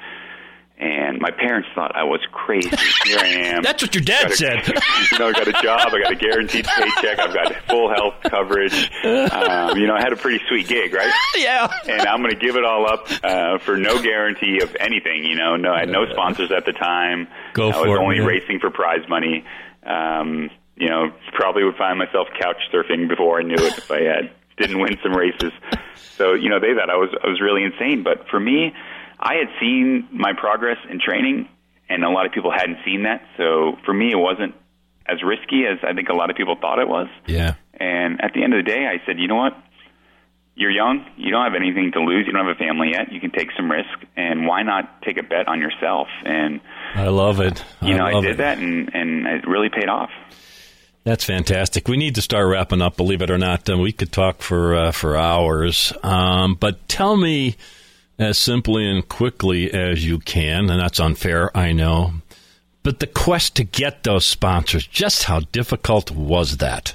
And 0.77 1.21
my 1.21 1.31
parents 1.31 1.69
thought 1.73 1.95
I 1.95 2.03
was 2.03 2.21
crazy. 2.33 2.69
Here 3.05 3.19
I 3.19 3.27
am. 3.29 3.63
That's 3.63 3.81
what 3.81 3.95
your 3.95 4.03
dad 4.03 4.33
a- 4.33 4.37
said. 4.37 4.67
you 5.13 5.19
know, 5.19 5.29
I 5.29 5.33
got 5.33 5.47
a 5.47 5.53
job. 5.63 5.93
I 5.95 6.03
got 6.03 6.13
a 6.13 6.17
guaranteed 6.17 6.67
paycheck. 6.67 7.19
I've 7.21 7.33
got 7.33 7.55
full 7.69 7.95
health 7.95 8.15
coverage. 8.25 8.91
Um, 9.05 9.79
you 9.79 9.87
know, 9.87 9.95
I 9.95 10.01
had 10.01 10.13
a 10.13 10.17
pretty 10.17 10.45
sweet 10.49 10.67
gig, 10.67 10.93
right? 10.93 11.13
yeah. 11.37 11.73
and 11.89 12.03
I'm 12.03 12.19
going 12.23 12.35
to 12.35 12.41
give 12.41 12.57
it 12.57 12.65
all 12.65 12.91
up 12.91 13.07
uh, 13.23 13.59
for 13.59 13.77
no 13.77 14.03
guarantee 14.03 14.61
of 14.63 14.77
anything. 14.81 15.25
You 15.25 15.37
know, 15.37 15.55
no, 15.57 15.73
I 15.73 15.81
had 15.81 15.91
no 15.91 16.07
sponsors 16.11 16.51
at 16.51 16.67
the 16.67 16.73
time. 16.73 17.29
Go 17.53 17.71
I 17.71 17.77
was 17.77 17.87
for 17.87 18.01
only 18.03 18.19
man. 18.19 18.27
racing 18.27 18.59
for 18.59 18.71
prize 18.71 19.09
money. 19.09 19.45
Um, 19.87 20.51
you 20.77 20.89
know, 20.89 21.13
probably 21.35 21.63
would 21.63 21.77
find 21.77 21.99
myself 21.99 22.27
couch 22.41 22.57
surfing 22.73 23.09
before 23.09 23.39
I 23.39 23.45
knew 23.45 23.55
it 23.55 23.79
if 23.79 23.91
I 23.93 24.01
had 24.03 24.33
didn't 24.57 24.81
win 24.81 24.99
some 25.03 25.13
races. 25.13 25.53
So 26.17 26.35
you 26.35 26.49
know, 26.49 26.61
they 26.61 26.75
thought 26.75 26.91
I 26.91 26.97
was 26.97 27.11
I 27.23 27.29
was 27.29 27.41
really 27.41 27.65
insane. 27.65 28.03
But 28.03 28.29
for 28.29 28.41
me, 28.41 28.73
I 29.25 29.37
had 29.37 29.49
seen 29.59 30.07
my 30.13 30.35
progress 30.37 30.77
in 30.91 31.01
training, 31.01 31.49
and 31.89 32.05
a 32.05 32.11
lot 32.11 32.27
of 32.27 32.33
people 32.33 32.53
hadn't 32.53 32.79
seen 32.85 33.05
that. 33.05 33.23
So 33.39 33.79
for 33.85 33.95
me, 33.95 34.13
it 34.13 34.19
wasn't 34.19 34.55
as 35.07 35.23
risky 35.23 35.65
as 35.67 35.79
I 35.83 35.95
think 35.95 36.11
a 36.11 36.15
lot 36.15 36.31
of 36.31 36.37
people 36.37 36.57
thought 36.61 36.79
it 36.79 36.89
was. 36.89 37.09
Yeah. 37.27 37.55
And 37.73 38.23
at 38.23 38.33
the 38.35 38.45
end 38.45 38.53
of 38.55 38.65
the 38.65 38.71
day, 38.71 38.87
I 38.87 39.05
said, 39.07 39.19
you 39.19 39.27
know 39.27 39.37
what? 39.37 39.57
You're 40.57 40.71
young. 40.71 41.05
You 41.17 41.33
don't 41.33 41.45
have 41.45 41.55
anything 41.61 41.91
to 41.93 42.01
lose. 42.01 42.27
You 42.27 42.33
don't 42.33 42.47
have 42.47 42.55
a 42.55 42.59
family 42.59 42.91
yet. 42.93 43.11
You 43.11 43.19
can 43.19 43.33
take 43.33 43.49
some 43.57 43.69
risk, 43.69 43.91
and 44.17 44.47
why 44.47 44.63
not 44.63 45.03
take 45.03 45.17
a 45.17 45.23
bet 45.25 45.49
on 45.49 45.61
yourself? 45.61 46.07
And 46.25 46.61
I 46.95 47.09
love 47.09 47.41
it. 47.41 47.65
you 47.83 47.97
know, 47.97 48.05
I, 48.05 48.21
did 48.21 48.33
it. 48.33 48.37
that, 48.37 48.59
and 48.59 48.89
and 48.95 49.27
it 49.27 49.49
really 49.49 49.69
paid 49.69 49.89
off. 49.89 50.11
That's 51.03 51.25
fantastic. 51.25 51.89
We 51.89 51.97
need 51.97 52.15
to 52.15 52.23
start 52.23 52.49
wrapping 52.49 52.83
up. 52.83 52.97
Believe 52.97 53.21
it 53.21 53.31
or 53.31 53.39
not, 53.39 53.69
uh, 53.69 53.77
we 53.77 53.91
could 53.91 54.13
talk 54.13 54.43
for 54.43 54.77
uh, 54.77 54.93
for 54.93 55.17
hours. 55.17 55.93
Um, 56.05 56.55
but 56.55 56.89
tell 56.89 57.17
me 57.17 57.57
as 58.19 58.39
simply 58.39 58.89
and 58.89 59.09
quickly 59.09 59.73
as 59.73 60.05
you 60.07 60.19
can, 60.19 60.71
and 60.71 60.81
that's 60.81 61.01
unfair, 61.01 61.57
I 61.57 61.73
know. 61.73 62.13
But 62.83 63.01
the 63.01 63.07
quest 63.07 63.57
to 63.57 63.65
get 63.65 64.05
those 64.05 64.27
sponsors, 64.27 64.87
just 64.87 65.25
how 65.25 65.41
difficult 65.41 66.11
was 66.11 66.59
that? 66.59 66.95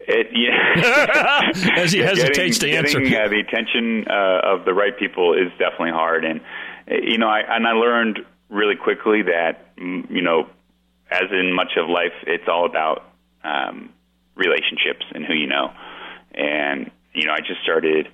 It, 0.00 0.28
yeah. 0.32 1.50
As 1.76 1.92
he 1.92 1.98
hesitates 1.98 2.58
getting, 2.58 2.72
to 2.72 2.78
answer. 2.78 3.00
Getting 3.00 3.14
uh, 3.14 3.28
the 3.28 3.40
attention 3.40 4.06
uh, 4.08 4.40
of 4.42 4.64
the 4.64 4.72
right 4.72 4.98
people 4.98 5.34
is 5.34 5.50
definitely 5.58 5.90
hard, 5.90 6.24
and 6.24 6.40
you 6.88 7.18
know, 7.18 7.28
I 7.28 7.40
and 7.40 7.66
I 7.66 7.72
learned 7.72 8.20
really 8.48 8.76
quickly 8.76 9.22
that 9.22 9.76
mm, 9.76 10.10
you 10.10 10.22
know, 10.22 10.48
as 11.10 11.24
in 11.30 11.54
much 11.54 11.72
of 11.76 11.90
life, 11.90 12.14
it's 12.26 12.48
all 12.48 12.64
about 12.64 13.04
um, 13.44 13.90
relationships 14.34 15.04
and 15.14 15.26
who 15.26 15.34
you 15.34 15.46
know, 15.46 15.72
and 16.34 16.90
you 17.12 17.26
know, 17.26 17.32
I 17.32 17.40
just 17.40 17.60
started 17.62 18.08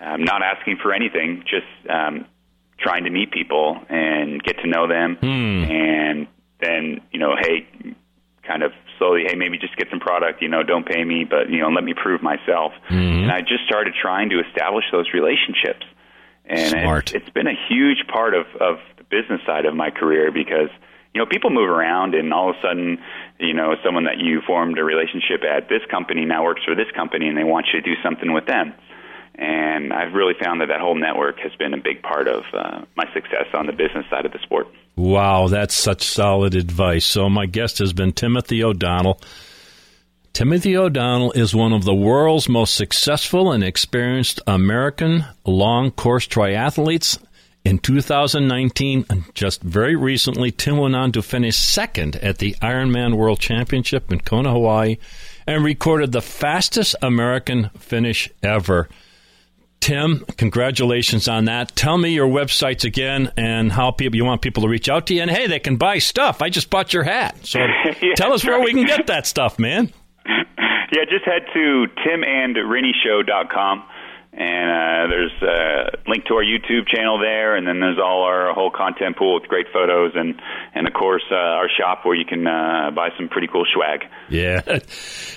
um, 0.00 0.24
not 0.24 0.42
asking 0.42 0.78
for 0.82 0.92
anything, 0.92 1.42
just 1.42 1.66
um, 1.90 2.26
trying 2.78 3.04
to 3.04 3.10
meet 3.10 3.30
people 3.30 3.78
and 3.88 4.42
get 4.42 4.58
to 4.62 4.68
know 4.68 4.86
them, 4.88 5.18
and 5.70 6.26
then 6.60 7.00
you 7.12 7.18
know, 7.18 7.34
hey, 7.40 7.66
kind 8.48 8.62
of 8.62 8.72
slowly, 8.98 9.24
hey, 9.26 9.36
maybe 9.36 9.58
just 9.58 9.76
get 9.76 9.88
some 9.90 10.00
product, 10.00 10.42
you 10.42 10.48
know, 10.48 10.62
don't 10.62 10.86
pay 10.86 11.04
me, 11.04 11.24
but, 11.28 11.50
you 11.50 11.60
know, 11.60 11.68
let 11.68 11.84
me 11.84 11.94
prove 11.94 12.22
myself. 12.22 12.72
And 13.22 13.30
I 13.30 13.40
just 13.42 13.64
started 13.66 13.94
trying 14.00 14.30
to 14.30 14.40
establish 14.40 14.86
those 14.90 15.06
relationships. 15.12 15.84
And 16.46 16.70
Smart. 16.70 17.12
It's, 17.14 17.26
it's 17.26 17.30
been 17.30 17.46
a 17.46 17.58
huge 17.68 18.06
part 18.08 18.34
of, 18.34 18.46
of 18.58 18.78
the 18.96 19.04
business 19.04 19.40
side 19.46 19.66
of 19.66 19.76
my 19.76 19.90
career 19.90 20.32
because 20.32 20.70
you 21.14 21.20
know 21.20 21.26
people 21.26 21.50
move 21.50 21.68
around 21.68 22.14
and 22.14 22.32
all 22.32 22.50
of 22.50 22.56
a 22.56 22.60
sudden 22.62 22.98
you 23.38 23.52
know 23.52 23.74
someone 23.84 24.04
that 24.04 24.18
you 24.18 24.40
formed 24.46 24.78
a 24.78 24.84
relationship 24.84 25.44
at 25.44 25.68
this 25.68 25.82
company 25.90 26.24
now 26.24 26.44
works 26.44 26.62
for 26.64 26.74
this 26.74 26.90
company 26.94 27.28
and 27.28 27.36
they 27.36 27.44
want 27.44 27.66
you 27.72 27.80
to 27.80 27.84
do 27.84 28.00
something 28.02 28.32
with 28.32 28.46
them 28.46 28.72
and 29.38 29.92
I've 29.92 30.12
really 30.12 30.34
found 30.34 30.60
that 30.60 30.66
that 30.66 30.80
whole 30.80 30.96
network 30.96 31.38
has 31.40 31.54
been 31.54 31.72
a 31.72 31.78
big 31.78 32.02
part 32.02 32.26
of 32.26 32.42
uh, 32.52 32.84
my 32.96 33.04
success 33.14 33.46
on 33.54 33.66
the 33.66 33.72
business 33.72 34.04
side 34.10 34.26
of 34.26 34.32
the 34.32 34.40
sport. 34.40 34.66
Wow, 34.96 35.46
that's 35.46 35.74
such 35.74 36.02
solid 36.02 36.56
advice. 36.56 37.06
So, 37.06 37.30
my 37.30 37.46
guest 37.46 37.78
has 37.78 37.92
been 37.92 38.12
Timothy 38.12 38.64
O'Donnell. 38.64 39.20
Timothy 40.32 40.76
O'Donnell 40.76 41.32
is 41.32 41.54
one 41.54 41.72
of 41.72 41.84
the 41.84 41.94
world's 41.94 42.48
most 42.48 42.74
successful 42.74 43.52
and 43.52 43.62
experienced 43.62 44.40
American 44.46 45.24
long 45.46 45.92
course 45.92 46.26
triathletes. 46.26 47.18
In 47.64 47.78
2019, 47.78 49.24
just 49.34 49.62
very 49.62 49.94
recently, 49.94 50.50
Tim 50.50 50.78
went 50.78 50.96
on 50.96 51.12
to 51.12 51.22
finish 51.22 51.56
second 51.56 52.16
at 52.16 52.38
the 52.38 52.56
Ironman 52.62 53.16
World 53.16 53.40
Championship 53.40 54.10
in 54.12 54.20
Kona, 54.20 54.52
Hawaii, 54.52 54.96
and 55.46 55.64
recorded 55.64 56.12
the 56.12 56.22
fastest 56.22 56.96
American 57.02 57.70
finish 57.78 58.30
ever. 58.42 58.88
Tim, 59.80 60.24
congratulations 60.36 61.28
on 61.28 61.46
that. 61.46 61.74
Tell 61.76 61.96
me 61.98 62.10
your 62.10 62.28
websites 62.28 62.84
again 62.84 63.32
and 63.36 63.72
how 63.72 63.90
people 63.90 64.16
you 64.16 64.24
want 64.24 64.42
people 64.42 64.62
to 64.64 64.68
reach 64.68 64.88
out 64.88 65.06
to 65.06 65.14
you. 65.14 65.22
And 65.22 65.30
hey, 65.30 65.46
they 65.46 65.60
can 65.60 65.76
buy 65.76 65.98
stuff. 65.98 66.42
I 66.42 66.50
just 66.50 66.68
bought 66.68 66.92
your 66.92 67.04
hat. 67.04 67.38
So 67.46 67.60
Yeah, 68.02 68.14
tell 68.16 68.32
us 68.32 68.44
where 68.44 68.56
right. 68.56 68.64
we 68.64 68.72
can 68.74 68.84
get 68.86 69.06
that 69.06 69.26
stuff, 69.26 69.58
man. 69.58 69.92
Yeah, 70.90 71.04
just 71.04 71.26
head 71.26 71.42
to 71.52 71.86
timandrinnyshow.com. 71.98 73.84
And 74.40 74.70
uh, 74.70 75.10
there's 75.10 75.42
a 75.42 76.08
link 76.08 76.26
to 76.26 76.34
our 76.34 76.44
YouTube 76.44 76.86
channel 76.86 77.18
there, 77.18 77.56
and 77.56 77.66
then 77.66 77.80
there's 77.80 77.98
all 77.98 78.22
our 78.22 78.52
whole 78.54 78.70
content 78.70 79.16
pool 79.16 79.34
with 79.34 79.48
great 79.48 79.66
photos, 79.72 80.12
and 80.14 80.40
and 80.76 80.86
of 80.86 80.94
course 80.94 81.24
uh, 81.32 81.34
our 81.34 81.68
shop 81.68 82.06
where 82.06 82.14
you 82.14 82.24
can 82.24 82.46
uh, 82.46 82.92
buy 82.94 83.08
some 83.18 83.28
pretty 83.28 83.48
cool 83.48 83.64
swag. 83.74 84.04
Yeah. 84.28 84.62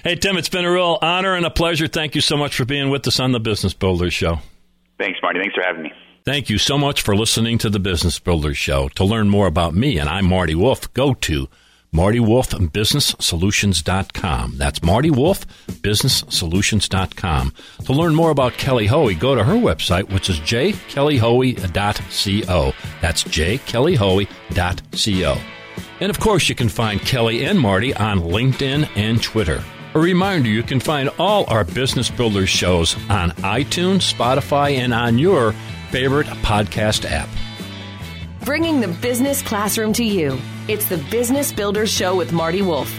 Hey, 0.03 0.15
Tim, 0.15 0.35
it's 0.35 0.49
been 0.49 0.65
a 0.65 0.71
real 0.71 0.97
honor 1.01 1.35
and 1.35 1.45
a 1.45 1.51
pleasure. 1.51 1.87
Thank 1.87 2.15
you 2.15 2.21
so 2.21 2.35
much 2.35 2.55
for 2.55 2.65
being 2.65 2.89
with 2.89 3.05
us 3.07 3.19
on 3.19 3.33
the 3.33 3.39
Business 3.39 3.73
Builders 3.73 4.13
Show. 4.13 4.39
Thanks, 4.97 5.19
Marty. 5.21 5.39
Thanks 5.39 5.53
for 5.53 5.63
having 5.63 5.83
me. 5.83 5.91
Thank 6.25 6.49
you 6.49 6.57
so 6.57 6.77
much 6.77 7.01
for 7.03 7.15
listening 7.15 7.59
to 7.59 7.69
the 7.69 7.79
Business 7.79 8.17
Builders 8.17 8.57
Show. 8.57 8.89
To 8.89 9.03
learn 9.03 9.29
more 9.29 9.45
about 9.47 9.75
me, 9.75 9.99
and 9.99 10.09
I'm 10.09 10.25
Marty 10.25 10.55
Wolff, 10.55 10.91
go 10.93 11.13
to 11.13 11.49
MartyWolffBusinessSolutions.com. 11.93 14.53
That's 14.57 14.81
Marty 14.81 15.11
Wolff, 15.11 15.45
BusinessSolutions.com. 15.67 17.53
To 17.85 17.93
learn 17.93 18.15
more 18.15 18.31
about 18.31 18.53
Kelly 18.53 18.87
Hoey, 18.87 19.13
go 19.15 19.35
to 19.35 19.43
her 19.43 19.55
website, 19.55 20.09
which 20.11 20.29
is 20.29 20.39
jkellyhoey.co. 20.39 22.73
That's 23.01 23.23
jkellyhoey.co. 23.23 25.37
And 25.99 26.09
of 26.09 26.19
course, 26.19 26.49
you 26.49 26.55
can 26.55 26.69
find 26.69 26.99
Kelly 27.01 27.45
and 27.45 27.59
Marty 27.59 27.93
on 27.93 28.21
LinkedIn 28.21 28.89
and 28.95 29.21
Twitter. 29.21 29.63
A 29.93 29.99
reminder 29.99 30.49
you 30.49 30.63
can 30.63 30.79
find 30.79 31.09
all 31.19 31.43
our 31.49 31.63
Business 31.65 32.09
Builders 32.09 32.49
shows 32.49 32.95
on 33.09 33.31
iTunes, 33.41 34.11
Spotify, 34.11 34.77
and 34.77 34.93
on 34.93 35.19
your 35.19 35.51
favorite 35.91 36.27
podcast 36.27 37.03
app. 37.09 37.27
Bringing 38.43 38.81
the 38.81 38.87
business 38.87 39.43
classroom 39.43 39.93
to 39.93 40.03
you. 40.03 40.35
It's 40.67 40.85
the 40.85 40.97
Business 41.11 41.51
Builders 41.51 41.91
Show 41.91 42.15
with 42.15 42.33
Marty 42.33 42.63
Wolff. 42.63 42.91